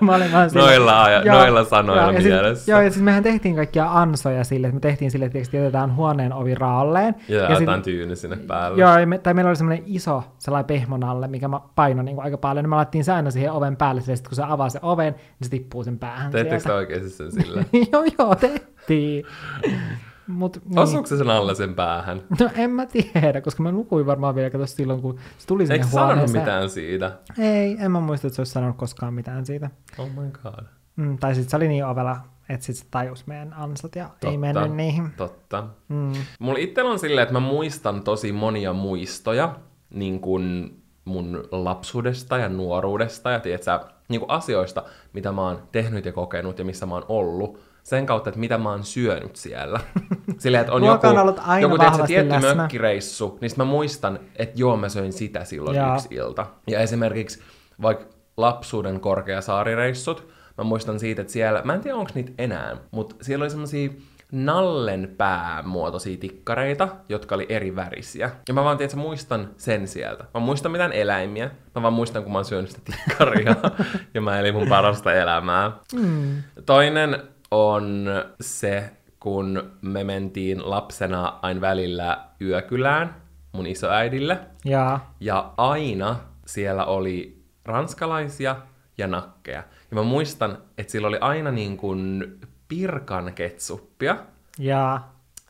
[0.00, 2.72] Mä olin vaan silleen- Noilla aja- noilla sanoilla ja sit- mielessä.
[2.72, 6.32] joo, ja siis mehän tehtiin kaikkia ansoja sille, että me tehtiin sille, että jätetään huoneen
[6.32, 7.14] ovi raalleen.
[7.28, 8.80] Ja, ja sit- jotain tyyny sinne päälle.
[8.80, 12.14] Joo, ja me, tai meillä oli semmoinen iso sellainen pehmon alle, mikä ma- painoi niin
[12.16, 14.42] kuin aika paljon, niin me laitettiin se aina siihen oven päälle, sille, sit kun se
[14.46, 17.64] avaa se oven, niin se tippuu sen päähän Teettekö te oikeasti sen sillä?
[17.92, 19.24] joo, joo, tehtiin.
[20.28, 20.78] Mut, niin.
[20.78, 22.22] Osuuko se sen alle sen päähän?
[22.40, 25.74] No en mä tiedä, koska mä nukuin varmaan vielä kato silloin, kun se tuli sinne
[25.74, 27.12] Eikö sanonut mitään siitä?
[27.38, 29.70] Ei, en mä muista, että se olisi sanonut koskaan mitään siitä.
[29.98, 30.64] Oh my god.
[30.96, 32.16] Mm, tai sitten se oli niin ovella,
[32.48, 34.28] että sit se tajus meidän ansat ja Totta.
[34.28, 35.10] ei mennyt niihin.
[35.16, 35.66] Totta.
[35.88, 36.12] Mm.
[36.38, 39.56] Mulla itsellä on silleen, että mä muistan tosi monia muistoja,
[39.90, 46.04] niin kuin mun lapsuudesta ja nuoruudesta ja tiedätkö, niin kuin asioista, mitä mä oon tehnyt
[46.04, 49.80] ja kokenut ja missä mä oon ollut, sen kautta, että mitä mä oon syönyt siellä.
[50.38, 52.54] Silleen, että on Ruoka joku, on ollut aina joku tiedätkö, tietty läsnä.
[52.54, 55.94] mökkireissu, niin mä muistan, että joo, mä söin sitä silloin Joo.
[55.94, 56.46] yksi ilta.
[56.66, 57.42] Ja esimerkiksi
[57.82, 58.04] vaikka
[58.36, 60.28] lapsuuden korkeasaarireissut,
[60.58, 63.90] mä muistan siitä, että siellä, mä en tiedä onko niitä enää, mutta siellä oli semmosia
[64.32, 68.30] nallen päämuotoisia tikkareita, jotka oli eri värisiä.
[68.48, 70.24] Ja mä vaan, tiedätkö, muistan sen sieltä.
[70.34, 73.54] Mä muistan mitään eläimiä, mä vaan muistan, kun mä oon syönyt sitä tikkaria,
[74.14, 75.72] ja mä elin mun parasta elämää.
[75.94, 76.42] Mm.
[76.66, 78.06] Toinen on
[78.40, 78.90] se,
[79.20, 83.16] kun me mentiin lapsena aina välillä yökylään
[83.52, 86.16] mun isoäidille, Ja ja aina
[86.46, 88.56] siellä oli ranskalaisia
[88.98, 89.62] ja nakkeja.
[89.90, 92.36] Ja mä muistan, että siellä oli aina niin kuin
[92.68, 94.16] pirkan ketsuppia.
[94.58, 95.00] ja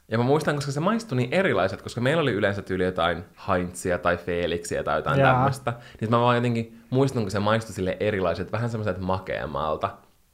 [0.09, 3.99] Ja mä muistan, koska se maistui niin erilaiset, koska meillä oli yleensä tyyli jotain Heinzia
[3.99, 5.33] tai Felixia tai jotain Jaa.
[5.35, 5.73] tämmöistä.
[6.01, 9.87] Niin mä vaan jotenkin muistan, kun se maistui sille erilaiset, vähän semmoiset makeammalta.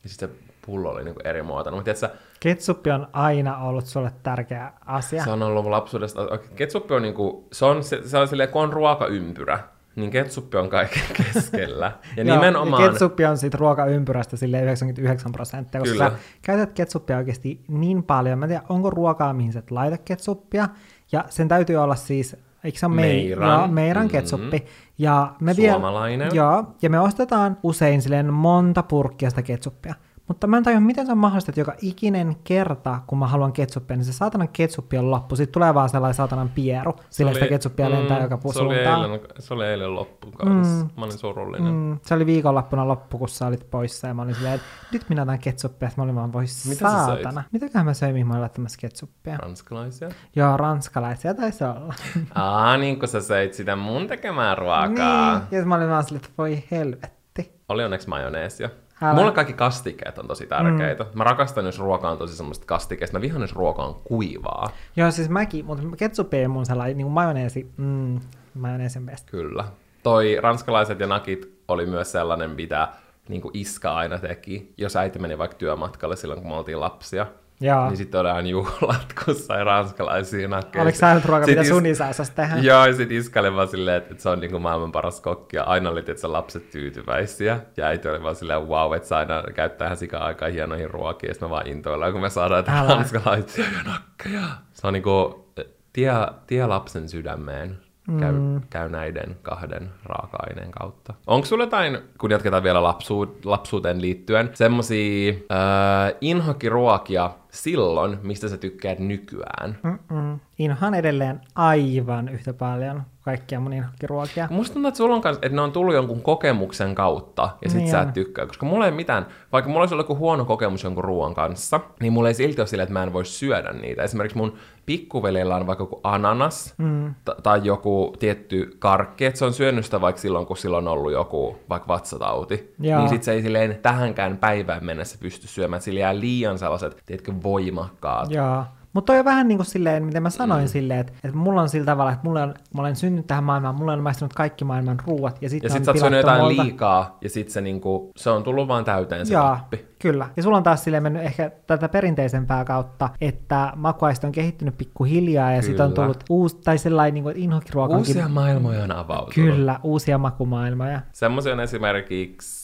[0.02, 1.78] Ja sitten se pullo oli niinku eri muotoinen.
[1.78, 5.24] Mutta tiedätkö, ketsuppi on aina ollut sulle tärkeä asia.
[5.24, 6.20] se on ollut lapsuudesta.
[6.54, 9.58] Ketsuppi on niinku, se on, se, se on silleen, kun on ruokaympyrä,
[9.96, 11.02] niin ketsuppi on kaiken
[11.34, 11.92] keskellä.
[12.16, 12.82] Ja Joo, nimenomaan...
[12.84, 16.10] Ja ketsuppi on siitä ruokaympyrästä sille 99 prosenttia, koska Kyllä.
[16.10, 18.38] sä käytät ketsuppia oikeasti niin paljon.
[18.38, 20.68] Mä en tiedä, onko ruokaa, mihin sä et laita ketsuppia.
[21.12, 23.58] Ja sen täytyy olla siis, eikö se ole Meiran.
[23.58, 24.12] Joo, meiran Mhm.
[24.12, 24.64] ketsuppi.
[24.98, 26.30] Ja me vielä- Suomalainen.
[26.34, 29.94] Joo, ja me ostetaan usein silleen monta purkkia sitä ketsuppia.
[30.32, 33.52] Mutta mä en tajua, miten se on mahdollista, että joka ikinen kerta, kun mä haluan
[33.52, 35.36] ketsuppia, niin se saatanan ketsuppi on loppu.
[35.36, 39.54] Sitten tulee vaan sellainen saatanan pieru, sillä sitä ketsuppia lentää joka se oli, eilen, se
[39.54, 40.84] oli eilen loppu kanssa.
[40.84, 40.90] Mm.
[40.96, 41.72] Mä olin surullinen.
[41.72, 41.78] Mm.
[41.78, 45.08] Mm, se oli viikonloppuna loppu, kun sä olit poissa ja mä olin silleen, että nyt
[45.08, 47.42] minä otan ketsuppia, että mä olin vaan, voi Mitä saatana.
[47.52, 49.36] Mitäköhän mä söin, mihin mä olin laittamassa ketsuppia?
[49.36, 50.08] Ranskalaisia.
[50.36, 51.94] Joo, ranskalaisia taisi olla.
[52.34, 55.38] Aa, niin kun sä söit sitä mun tekemää ruokaa.
[55.38, 57.52] niin, ja mä olin vaan silleen, että voi helvetti.
[57.68, 58.70] Oli onneksi majoneesia.
[59.02, 59.14] Älä.
[59.14, 61.04] Mulle kaikki kastikkeet on tosi tärkeitä.
[61.04, 61.10] Mm.
[61.14, 63.18] Mä rakastan, jos ruoka on tosi semmoista kastikeista.
[63.18, 64.70] Mä vihaan, jos ruoka on kuivaa.
[64.96, 68.20] Joo, siis mäkin, mutta ketsuppi ei mun sellainen, niin kuin majoneesi, mm,
[68.54, 69.30] majoneesi on best.
[69.30, 69.64] Kyllä.
[70.02, 72.88] Toi ranskalaiset ja nakit oli myös sellainen, mitä
[73.28, 74.74] niin kuin iska aina teki.
[74.76, 77.26] Jos äiti meni vaikka työmatkalle silloin, kun me oltiin lapsia,
[77.62, 77.86] Joo.
[77.88, 80.82] niin sitten oli aina juhlat, kun sai ranskalaisia nakkeja.
[80.82, 82.56] Oliko sä nyt ruoka, Sit mitä is- sun isä osasi tehdä?
[82.56, 85.56] Joo, ja sit iska oli vaan silleen, että, että se on niinku maailman paras kokki,
[85.56, 89.42] ja aina oli että lapset tyytyväisiä, ja äiti oli vaan silleen, wow, että saa aina
[89.54, 93.64] käyttää ihan sika aikaa hienoihin ruokiin, ja sitten me vaan intoillaan, kun me saadaan ranskalaisia
[93.78, 94.42] ja nakkeja.
[94.72, 95.44] Se on niinku
[95.92, 96.12] tie,
[96.46, 97.78] tie lapsen sydämeen.
[98.20, 98.60] Käy, mm.
[98.70, 101.14] käy näiden kahden raaka-aineen kautta.
[101.26, 108.56] Onko sulla jotain, kun jatketaan vielä lapsuu, lapsuuteen liittyen, semmosia äh, inhokiruokia silloin, mistä sä
[108.56, 109.78] tykkäät nykyään?
[109.82, 110.40] Mm-mm.
[110.58, 114.48] Inhoan edelleen aivan yhtä paljon kaikkia mun inhokkiruokia.
[114.50, 117.80] Musta tuntuu, että sulla on kans, että ne on tullut jonkun kokemuksen kautta, ja sit
[117.80, 118.46] Niin sä et tykkää.
[118.46, 122.12] Koska mulla ei mitään, vaikka mulla olisi ollut joku huono kokemus jonkun ruoan kanssa, niin
[122.12, 124.02] mulla ei silti ole silleen, että mä en voi syödä niitä.
[124.02, 127.14] Esimerkiksi mun pikkuvelillä on vaikka joku ananas, mm.
[127.24, 130.88] t- tai joku tietty karkki, että se on syönyt sitä vaikka silloin, kun sillä on
[130.88, 132.74] ollut joku vaikka vatsatauti.
[132.80, 132.98] Joo.
[132.98, 137.02] Niin sit se ei silleen tähänkään päivään mennessä pysty syömään, että sillä jää liian sellaiset,
[137.06, 138.30] tiedätkö, voimakkaat.
[138.30, 138.64] Joo.
[138.92, 140.68] Mutta toi on vähän niin kuin silleen, miten mä sanoin mm.
[140.68, 143.74] silleen, että, että mulla on sillä tavalla, että mulla on, mä olen syntynyt tähän maailmaan,
[143.74, 145.38] mulla on maistunut kaikki maailman ruuat.
[145.42, 146.62] Ja, sit Ja ne sit on sä oot syönyt jotain multa.
[146.64, 149.86] liikaa, ja sit se, niinku, se on tullut vaan täyteen se tappi.
[149.98, 150.28] kyllä.
[150.36, 155.52] Ja sulla on taas silleen mennyt ehkä tätä perinteisempää kautta, että makuaisto on kehittynyt pikkuhiljaa
[155.52, 158.92] ja sitten on tullut uusi, tai sellainen, niin kuin, että inhokiruoka onkin- Uusia maailmoja on
[158.92, 159.34] avautunut.
[159.34, 161.00] Kyllä, uusia makumaailmoja.
[161.12, 162.61] Semmoisia on esimerkiksi,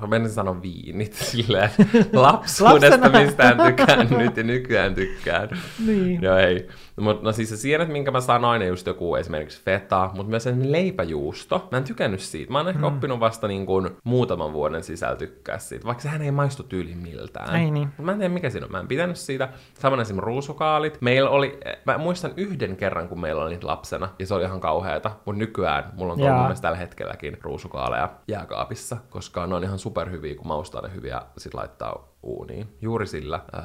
[0.00, 1.70] mä menisin sanoa viinit, silleen
[2.12, 5.48] lapsuudesta, mistä en tykännyt ja nykyään tykkään.
[5.86, 6.22] Niin.
[6.22, 6.68] Joo, ei.
[7.00, 10.72] Mut, no siis se sienet, minkä mä sanoin, just joku esimerkiksi feta, mutta myös sen
[10.72, 11.68] leipäjuusto.
[11.70, 12.52] Mä en tykännyt siitä.
[12.52, 12.84] Mä oon ehkä mm.
[12.84, 17.56] oppinut vasta niin kuin muutaman vuoden sisällä tykkää siitä, vaikka sehän ei maistu tyyli miltään.
[17.56, 17.88] Ei niin.
[17.96, 18.72] Mut Mä en tiedä mikä siinä on.
[18.72, 19.48] Mä en pitänyt siitä.
[19.78, 20.98] Samoin esimerkiksi ruusukaalit.
[21.00, 24.60] Meillä oli, mä muistan yhden kerran, kun meillä oli niitä lapsena, ja se oli ihan
[24.60, 25.10] kauheata.
[25.26, 30.46] Mutta nykyään mulla on mielestä tällä hetkelläkin ruusukaaleja jääkaapissa, koska ne on ihan superhyviä, kun
[30.46, 32.66] maustaa ne hyviä, sit laittaa uuniin.
[32.80, 33.64] Juuri sillä äh,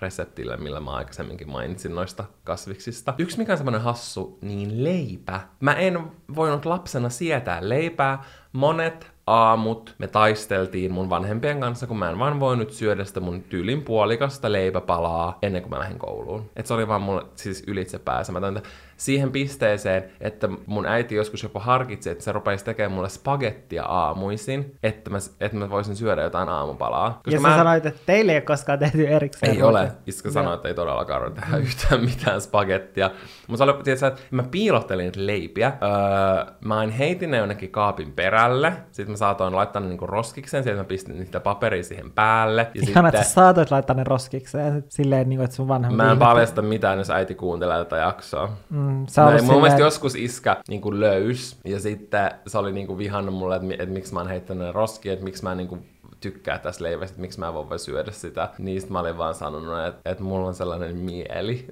[0.00, 3.14] reseptillä, millä mä aikaisemminkin mainitsin noista kasviksista.
[3.18, 5.40] Yksi mikä on semmoinen hassu, niin leipä.
[5.60, 8.24] Mä en voinut lapsena sietää leipää.
[8.52, 13.42] Monet aamut me taisteltiin mun vanhempien kanssa, kun mä en vaan voinut syödä sitä mun
[13.42, 16.50] tyylin puolikasta leipäpalaa ennen kuin mä lähdin kouluun.
[16.56, 18.62] Et se oli vaan mulle siis ylitse pääsemätöntä.
[18.98, 24.74] Siihen pisteeseen, että mun äiti joskus jopa harkitsi, että se rupeisi tekemään mulle spagettia aamuisin,
[24.82, 27.20] että mä, että mä voisin syödä jotain aamupalaa.
[27.26, 29.52] Ja mä sä sanoit, että teille ei ole koskaan tehty erikseen.
[29.52, 29.92] ei ole.
[30.06, 33.10] Iska sanoi, että ei todellakaan ole tehdä yhtään mitään spagettia.
[33.48, 35.72] Mutta oli, tiedätkö, että mä piilottelin niitä leipiä.
[35.82, 38.72] Öö, mä en heitin ne jonnekin kaapin perälle.
[38.92, 40.64] Sitten mä saatoin laittaa ne niinku roskikseen.
[40.64, 42.66] Sieltä mä pistin niitä paperia siihen päälle.
[42.74, 46.06] Ja Ihan, että sitten sä saatoit laittaa ne roskikseen silleen, niin kuin, että sun vanhemmat
[46.06, 48.52] mä en paljasta mitään, jos äiti kuuntelee tätä jaksoa.
[48.70, 52.72] Mm, sä Mä, olet mun mielestä joskus iskä niin kuin löys, ja sitten se oli
[52.72, 55.52] niin kuin vihannut mulle, että, että miksi mä oon heittänyt ne roskiin, että miksi mä
[55.52, 55.88] en niin kuin
[56.20, 58.48] tykkää tästä leivästä, että miksi mä en voi syödä sitä.
[58.58, 61.66] Niistä mä olin vaan sanonut, että, että mulla on sellainen mieli.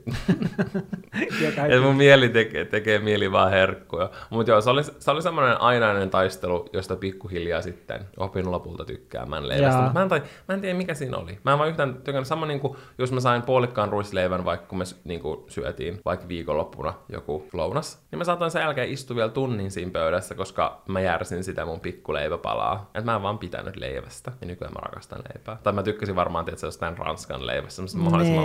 [1.22, 4.10] että mun mieli tekee, tekee mieli vaan herkkuja.
[4.30, 9.48] Mutta joo, se oli, se oli semmoinen ainainen taistelu, josta pikkuhiljaa sitten opin lopulta tykkäämään
[9.48, 9.82] leivästä.
[9.82, 11.38] Mut Mä en, tai, mä en tiedä, mikä siinä oli.
[11.44, 12.26] Mä en vaan yhtään tykännyt.
[12.26, 16.28] Sama niin kuin, jos mä sain puolikkaan ruisleivän, vaikka kun me niin kuin, syötiin vaikka
[16.28, 21.00] viikonloppuna joku lounas, niin mä saatoin sen jälkeen istua vielä tunnin siinä pöydässä, koska mä
[21.00, 22.90] järsin sitä mun pikkuleiväpalaa.
[22.94, 24.32] Et mä en vaan pitänyt leivästä.
[24.40, 25.56] Ja nykyään mä rakastan leipää.
[25.62, 28.44] Tai mä tykkäsin varmaan, että se jostain ranskan leivästä, semmoista mahdollisimman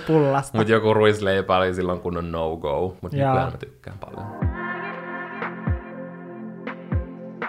[0.06, 0.58] pullasta.
[0.58, 3.32] Mutta joku ruisleipä oli silloin kunnon no-go, mutta Jaa.
[3.32, 4.26] nykyään mä tykkään paljon.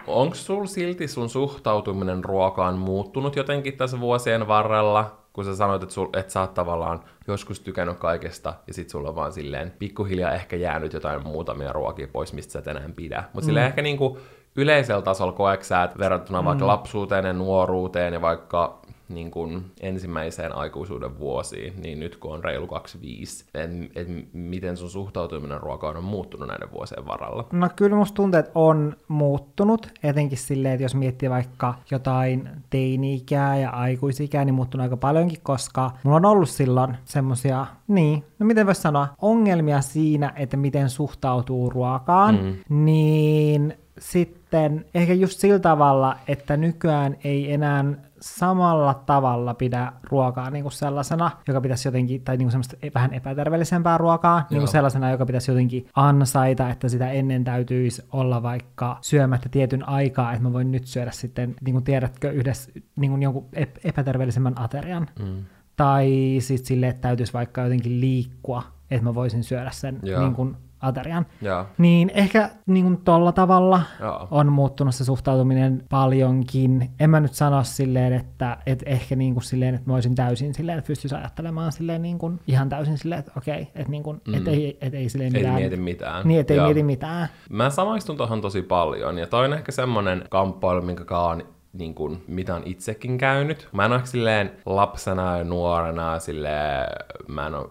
[0.08, 5.18] Onko sul silti sun suhtautuminen ruokaan muuttunut jotenkin tässä vuosien varrella?
[5.34, 9.10] Kun sä sanoit, että, sul, että sä oot tavallaan joskus tykännyt kaikesta, ja sit sulla
[9.10, 13.24] on vaan silleen pikkuhiljaa ehkä jäänyt jotain muutamia ruokia pois, mistä sä et enää pidä.
[13.34, 13.46] Mutta mm.
[13.46, 14.18] silleen ehkä niinku
[14.56, 16.46] yleisellä tasolla koeks sä, että verrattuna mm.
[16.46, 18.81] vaikka lapsuuteen ja nuoruuteen ja vaikka
[19.14, 24.90] niin kun ensimmäiseen aikuisuuden vuosiin, niin nyt kun on reilu 25, et, et miten sun
[24.90, 27.46] suhtautuminen ruokaan on muuttunut näiden vuosien varalla?
[27.52, 33.58] No kyllä musta tuntuu, että on muuttunut, etenkin silleen, että jos miettii vaikka jotain teini-ikää
[33.58, 38.66] ja aikuisikää, niin muuttunut aika paljonkin, koska mulla on ollut silloin semmosia, niin, no miten
[38.66, 42.84] voisi sanoa, ongelmia siinä, että miten suhtautuu ruokaan, mm.
[42.86, 47.86] niin sitten ehkä just sillä tavalla, että nykyään ei enää
[48.22, 52.92] samalla tavalla pidä ruokaa niin kuin sellaisena, joka pitäisi jotenkin, tai niin kuin semmoista e-
[52.96, 58.44] vähän epäterveellisempää ruokaa, niin kuin sellaisena, joka pitäisi jotenkin ansaita, että sitä ennen täytyisi olla
[58.44, 63.12] vaikka syömättä tietyn aikaa, että mä voin nyt syödä sitten, niin kuin tiedätkö, yhdessä niin
[63.12, 65.08] kuin jonkun epä- aterian.
[65.20, 65.46] Mm.
[65.76, 70.58] Tai sitten sille, että täytyisi vaikka jotenkin liikkua, että mä voisin syödä sen niin kuin
[70.82, 71.26] aterian.
[71.42, 71.66] Ja.
[71.78, 74.28] Niin ehkä niin kuin tolla tavalla ja.
[74.32, 76.90] on muuttunut se suhtautuminen paljonkin.
[77.00, 80.54] En mä nyt sano silleen, että, että ehkä niin kuin silleen, että mä olisin täysin
[80.54, 84.22] silleen, että pystyisi ajattelemaan silleen niin kuin ihan täysin silleen, että okei, että, niin kuin,
[84.28, 84.34] mm.
[84.34, 85.56] että ei, että ei silleen mitään.
[85.56, 86.28] Ei mieti mitään.
[86.28, 87.28] Niin, ei mieti mitään.
[87.50, 92.24] Mä samaistun tuohon tosi paljon, ja toi on ehkä semmoinen kamppailu, minkä kaan niin kuin,
[92.28, 93.70] mitä on itsekin käynyt.
[93.72, 96.88] Mä en ole silleen lapsena ja nuorena, silleen,
[97.28, 97.70] mä en ole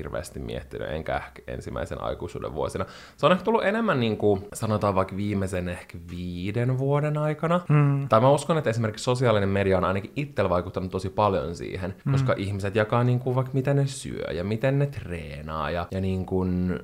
[0.00, 2.84] hirveästi miettinyt, enkä ehkä ensimmäisen aikuisuuden vuosina.
[3.16, 7.60] Se on ehkä tullut enemmän, niin kuin, sanotaan vaikka viimeisen ehkä viiden vuoden aikana.
[7.68, 8.08] Mm.
[8.08, 12.12] Tai mä uskon, että esimerkiksi sosiaalinen media on ainakin itsellä vaikuttanut tosi paljon siihen, mm.
[12.12, 15.70] koska ihmiset jakaa niin kuin, vaikka miten ne syö ja miten ne treenaa.
[15.70, 16.80] Ja, ja niin kuin,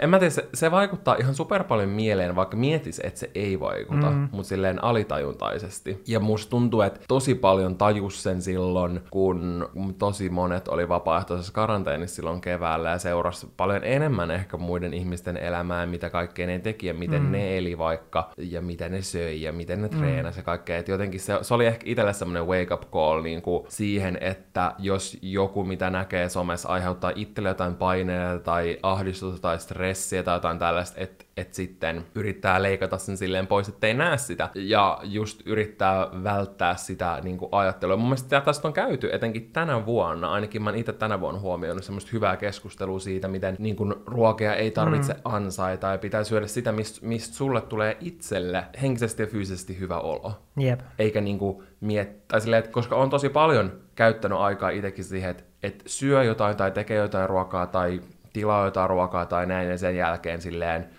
[0.00, 3.60] en mä tiedä, se, se vaikuttaa ihan super paljon mieleen, vaikka mietis, että se ei
[3.60, 4.28] vaikuta, mm.
[4.32, 6.02] mutta silleen alitajuntaisesti.
[6.06, 12.16] Ja musta tuntuu, että tosi paljon tajus sen silloin, kun tosi monet oli vapaaehtoisessa karanteenissa
[12.16, 16.94] silloin keväällä ja seurasi paljon enemmän ehkä muiden ihmisten elämää, mitä kaikkea ne teki ja
[16.94, 17.32] miten mm.
[17.32, 19.98] ne eli vaikka ja miten ne söi ja miten ne mm.
[19.98, 20.78] treenasi ja kaikkea.
[20.78, 24.74] Et jotenkin se, se oli ehkä itselle semmoinen wake up call niin kuin siihen, että
[24.78, 30.58] jos joku mitä näkee somessa aiheuttaa itselle jotain paineita tai ahdistusta tai stressiä tai jotain
[30.58, 36.08] tällaista, että että sitten yrittää leikata sen silleen pois, ettei näe sitä, ja just yrittää
[36.24, 37.96] välttää sitä niin kuin ajattelua.
[37.96, 42.10] Mun mielestä tästä on käyty etenkin tänä vuonna, ainakin mä itse tänä vuonna huomioinut semmoista
[42.12, 45.20] hyvää keskustelua siitä, miten niin kuin, ruokia ei tarvitse mm.
[45.24, 50.32] ansaita, ja pitää syödä sitä, mistä mist sulle tulee itselle henkisesti ja fyysisesti hyvä olo.
[50.62, 50.80] Yep.
[50.98, 52.28] Eikä niin kuin, miet...
[52.28, 56.56] tai silleen, että koska on tosi paljon käyttänyt aikaa itsekin siihen, että, että syö jotain
[56.56, 58.00] tai tekee jotain ruokaa tai
[58.32, 60.90] tilaa jotain ruokaa tai näin, ja sen jälkeen silleen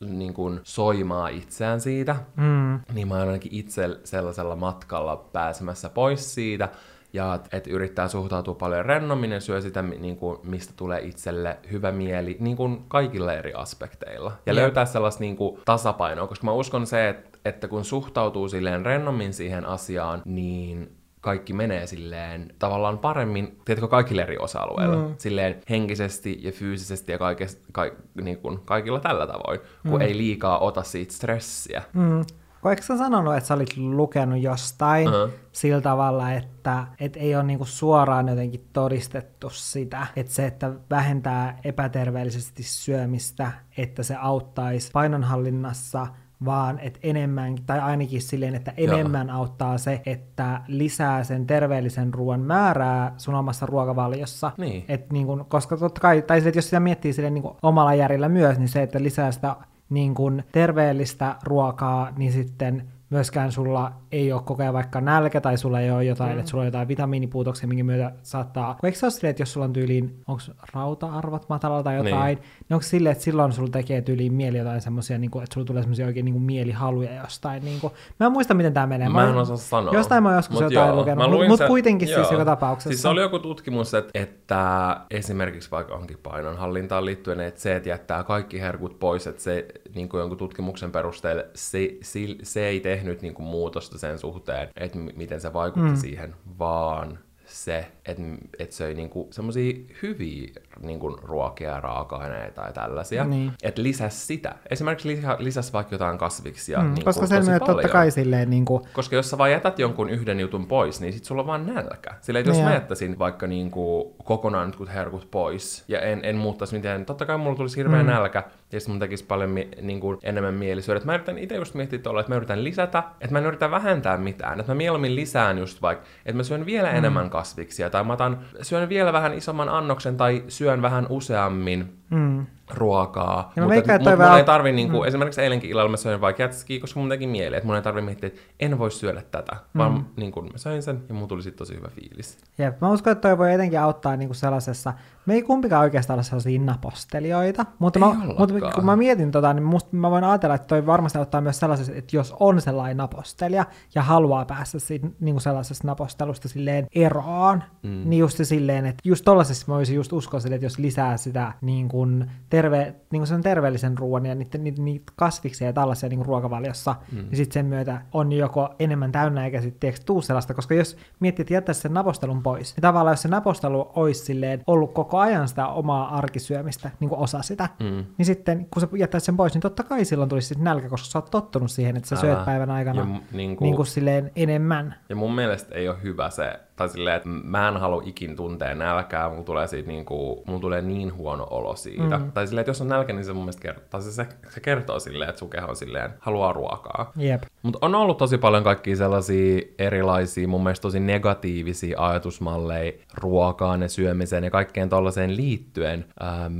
[0.00, 2.80] niin kuin soimaa itseään siitä, mm.
[2.92, 6.68] niin mä oon ainakin itse sellaisella matkalla pääsemässä pois siitä,
[7.12, 11.58] ja että et yrittää suhtautua paljon rennommin ja syö sitä, niin kuin, mistä tulee itselle
[11.70, 14.32] hyvä mieli niin kuin kaikilla eri aspekteilla.
[14.46, 14.62] Ja Jep.
[14.62, 19.34] löytää sellaista niin kuin, tasapainoa, koska mä uskon se, että, että kun suhtautuu silleen rennommin
[19.34, 20.97] siihen asiaan, niin
[21.28, 24.96] kaikki menee silleen tavallaan paremmin, tiedätkö, kaikille eri osa-alueilla.
[24.96, 25.14] Mm.
[25.18, 27.82] Silleen henkisesti ja fyysisesti ja kaikes, ka,
[28.22, 30.00] niin kuin, kaikilla tällä tavoin, kun mm.
[30.00, 31.82] ei liikaa ota siitä stressiä.
[31.92, 32.24] Mm.
[32.70, 35.30] Eikö sä sanonut, että sä olit lukenut jostain uh-huh.
[35.52, 41.58] sillä tavalla, että et ei ole niinku suoraan jotenkin todistettu sitä, että se, että vähentää
[41.64, 46.06] epäterveellisesti syömistä, että se auttaisi painonhallinnassa,
[46.44, 49.36] vaan että enemmän, tai ainakin silleen, että enemmän Joo.
[49.36, 54.52] auttaa se, että lisää sen terveellisen ruoan määrää sun omassa ruokavaliossa.
[54.58, 54.84] Niin.
[54.88, 58.28] Et niin kun, koska totta kai, tai sille, jos sitä miettii silleen niin omalla järjellä
[58.28, 59.56] myös, niin se, että lisää sitä
[59.90, 65.58] niin kun terveellistä ruokaa, niin sitten myöskään sulla ei ole koko ajan vaikka nälkä tai
[65.58, 66.38] sulla ei ole jotain, mm.
[66.38, 68.74] että sulla on jotain vitamiinipuutoksia, minkä myötä saattaa...
[68.74, 70.42] Kun eikö se ole silleen, että jos sulla on tyyliin, onko
[70.74, 74.80] rauta-arvot matalalla tai jotain, niin, niin onko silleen, että silloin sulla tekee tyyliin mieli jotain
[74.80, 77.64] semmoisia, niin kuin, että sulla tulee semmoisia oikein niin kuin mielihaluja jostain.
[77.64, 77.92] Niin kuin.
[78.20, 79.08] Mä en muista, miten tämä menee.
[79.08, 79.94] Mä en osaa sanoa.
[79.94, 82.18] Jostain mä oon joskus Mut jotain joo, lukenut, mutta mut kuitenkin joo.
[82.18, 82.90] siis joka tapauksessa.
[82.90, 87.88] Siis se oli joku tutkimus, että, että esimerkiksi vaikka onkin painonhallintaan liittyen, että se, että
[87.88, 92.80] jättää kaikki herkut pois, että se niin kuin jonkun tutkimuksen perusteella se, se, se ei
[92.98, 95.96] tehnyt niin kuin muutosta sen suhteen, että miten se vaikutti mm.
[95.96, 98.22] siihen, vaan se, että
[98.58, 100.48] et söi niinku semmoisia hyviä
[100.80, 103.24] niinku ruokia raaka-aineita ja tällaisia.
[103.24, 103.52] Niin.
[103.62, 104.54] Että lisäs sitä.
[104.70, 106.78] Esimerkiksi lisä, lisäs vaikka jotain kasviksia.
[106.78, 108.86] Mm, niinku, koska se myös totta kai silleen niinku...
[108.92, 112.14] Koska jos sä vaan jätät jonkun yhden jutun pois, niin sit sulla on vaan nälkä.
[112.20, 117.06] Sillä jos niin mä jättäisin vaikka niinku kokonaan herkut pois ja en, en muuttaisi mitään,
[117.06, 118.08] totta kai mulla tulisi hirveä mm.
[118.08, 118.42] nälkä
[118.72, 121.00] ja sitten mun tekisi paljon mi- niinku enemmän mieli syödä.
[121.04, 124.16] Mä yritän itse just miettiä tuolla, että mä yritän lisätä, että mä en yritä vähentää
[124.16, 124.60] mitään.
[124.60, 126.96] Että mä mieluummin lisään just vaikka, että mä syön vielä mm.
[126.96, 131.98] enemmän kasviksia tai mä otan, syön vielä vähän isomman annoksen tai syön vähän useammin.
[132.10, 132.46] Mm.
[132.74, 133.52] Ruokaa.
[133.56, 136.80] Ja mutta että mun, vähän- ei tarvi, niinku, esimerkiksi eilenkin illalla mä söin vaikka jätskiä,
[136.80, 139.92] koska mun teki mieli, että mun ei tarvi miettiä, että en voi syödä tätä, vaan
[139.92, 140.04] Mm.
[140.16, 142.38] niin kuin, mä söin sen ja mun tuli sitten tosi hyvä fiilis.
[142.58, 144.92] Jep, mä uskon, että toi voi etenkin auttaa niinku sellaisessa,
[145.26, 149.52] me ei kumpikaan oikeastaan ole sellaisia napostelijoita, mutta, Ei mä, mutta kun mä mietin tota,
[149.54, 152.96] niin musta, mä voin ajatella, että toi varmasti auttaa myös sellaisessa, että jos on sellainen
[152.96, 153.64] napostelija
[153.94, 157.90] ja haluaa päästä siitä, niinku sellaisesta napostelusta silleen eroon, Mm.
[157.90, 158.02] mm.
[158.10, 161.52] niin just silleen, että just tollasessa mä voisin just uskoa silleen, että jos lisää sitä
[161.60, 162.30] niin kuin
[162.62, 166.94] terve, niin kuin sen terveellisen ruoan ja niitä, niitä, niitä kasviksia ja tällaisia niin ruokavaliossa,
[167.12, 167.18] Mm.
[167.18, 167.24] mm.
[167.24, 171.42] niin sitten sen myötä on joko enemmän täynnä eikä sitten tuu sellaista, koska jos miettii,
[171.42, 175.48] että jättäisi sen napostelun pois, niin tavallaan jos se napostelu olisi silleen ollut koko ajan
[175.48, 178.04] sitä omaa arkisyömistä, niin kuin osa sitä, Mm.
[178.18, 181.06] niin sitten kun sä jättäisit sen pois, niin totta kai silloin tulisi sit nälkä, koska
[181.08, 182.20] sä oot tottunut siihen, että sä Älä.
[182.20, 184.94] syöt päivän aikana Ja niin kuin, niin kuin silleen enemmän.
[185.08, 188.74] Ja mun mielestä ei ole hyvä se, tai silleen, että mä en halua ikin tuntea
[188.74, 192.18] nälkää, mulla tulee, siitä niinku, mulla tulee niin huono olo siitä.
[192.18, 192.32] Mm.
[192.32, 195.00] Tai silleen, että jos on nälkä, niin se mun mielestä kertoo, se, se, se kertoo
[195.00, 197.12] silleen, että sun keho silleen, haluaa ruokaa.
[197.16, 197.42] Jep.
[197.62, 203.88] Mutta on ollut tosi paljon kaikkia sellaisia erilaisia, mun mielestä tosi negatiivisia ajatusmalleja ruokaan ja
[203.88, 206.52] syömiseen ja kaikkeen tollaiseen liittyen, ähm,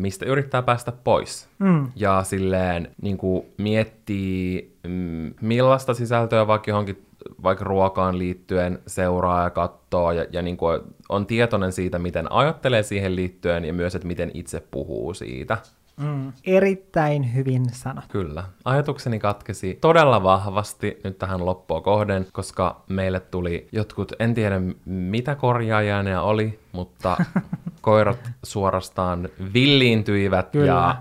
[0.00, 1.48] mistä yrittää päästä pois.
[1.58, 1.88] Mm.
[1.96, 7.05] Ja silleen niin kuin miettii, mm, millaista sisältöä vaikka johonkin
[7.42, 12.82] vaikka ruokaan liittyen seuraa ja katsoo ja, ja niin kuin on tietoinen siitä, miten ajattelee
[12.82, 15.58] siihen liittyen ja myös, että miten itse puhuu siitä.
[16.00, 16.32] Mm.
[16.44, 18.08] Erittäin hyvin sanottu.
[18.12, 18.44] Kyllä.
[18.64, 25.34] Ajatukseni katkesi todella vahvasti nyt tähän loppua kohden, koska meille tuli jotkut, en tiedä mitä
[25.34, 27.16] korjaajia ne oli, mutta
[27.80, 30.66] koirat suorastaan villiintyivät Kyllä.
[30.66, 30.96] ja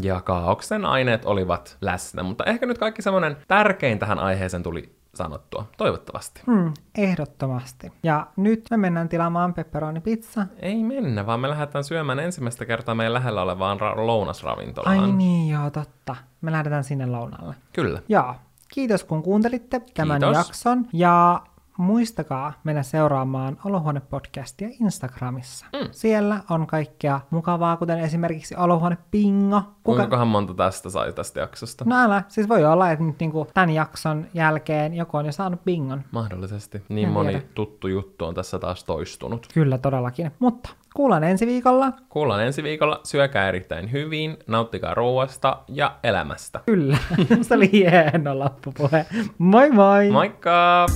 [0.00, 5.66] ja kaauksen aineet olivat läsnä, mutta ehkä nyt kaikki semmoinen tärkein tähän aiheeseen tuli sanottua,
[5.76, 6.42] toivottavasti.
[6.46, 7.92] Mm, ehdottomasti.
[8.02, 10.46] Ja nyt me mennään tilaamaan pepperoni pizza.
[10.60, 14.98] Ei mennä, vaan me lähdetään syömään ensimmäistä kertaa meidän lähellä olevaan ra- lounasravintolaan.
[15.00, 16.16] Ai niin, joo, totta.
[16.40, 17.54] Me lähdetään sinne lounalle.
[17.72, 18.02] Kyllä.
[18.08, 18.34] Ja
[18.68, 20.36] kiitos kun kuuntelitte tämän Kiitos.
[20.36, 20.86] jakson.
[20.92, 21.42] Ja
[21.78, 25.66] muistakaa mennä seuraamaan Olohuone-podcastia Instagramissa.
[25.72, 25.88] Mm.
[25.90, 29.62] Siellä on kaikkea mukavaa, kuten esimerkiksi Olohuone Pingo.
[29.82, 31.84] Kuinkahan monta tästä sai tästä jaksosta?
[31.88, 35.64] No älä, siis voi olla, että nyt niinku tämän jakson jälkeen joku on jo saanut
[35.64, 36.02] bingon.
[36.10, 36.82] Mahdollisesti.
[36.88, 37.44] Niin En moni tiedä.
[37.54, 39.46] tuttu juttu on tässä taas toistunut.
[39.54, 40.30] Kyllä todellakin.
[40.38, 41.92] Mutta kuullaan ensi viikolla.
[42.08, 43.00] Kuullaan ensi viikolla.
[43.04, 46.60] Syökää erittäin hyvin, nauttikaa ruoasta ja elämästä.
[46.66, 46.98] Kyllä.
[47.42, 49.06] Se oli hieno loppupuhe.
[49.38, 50.10] Moi moi!
[50.10, 50.86] Moikka!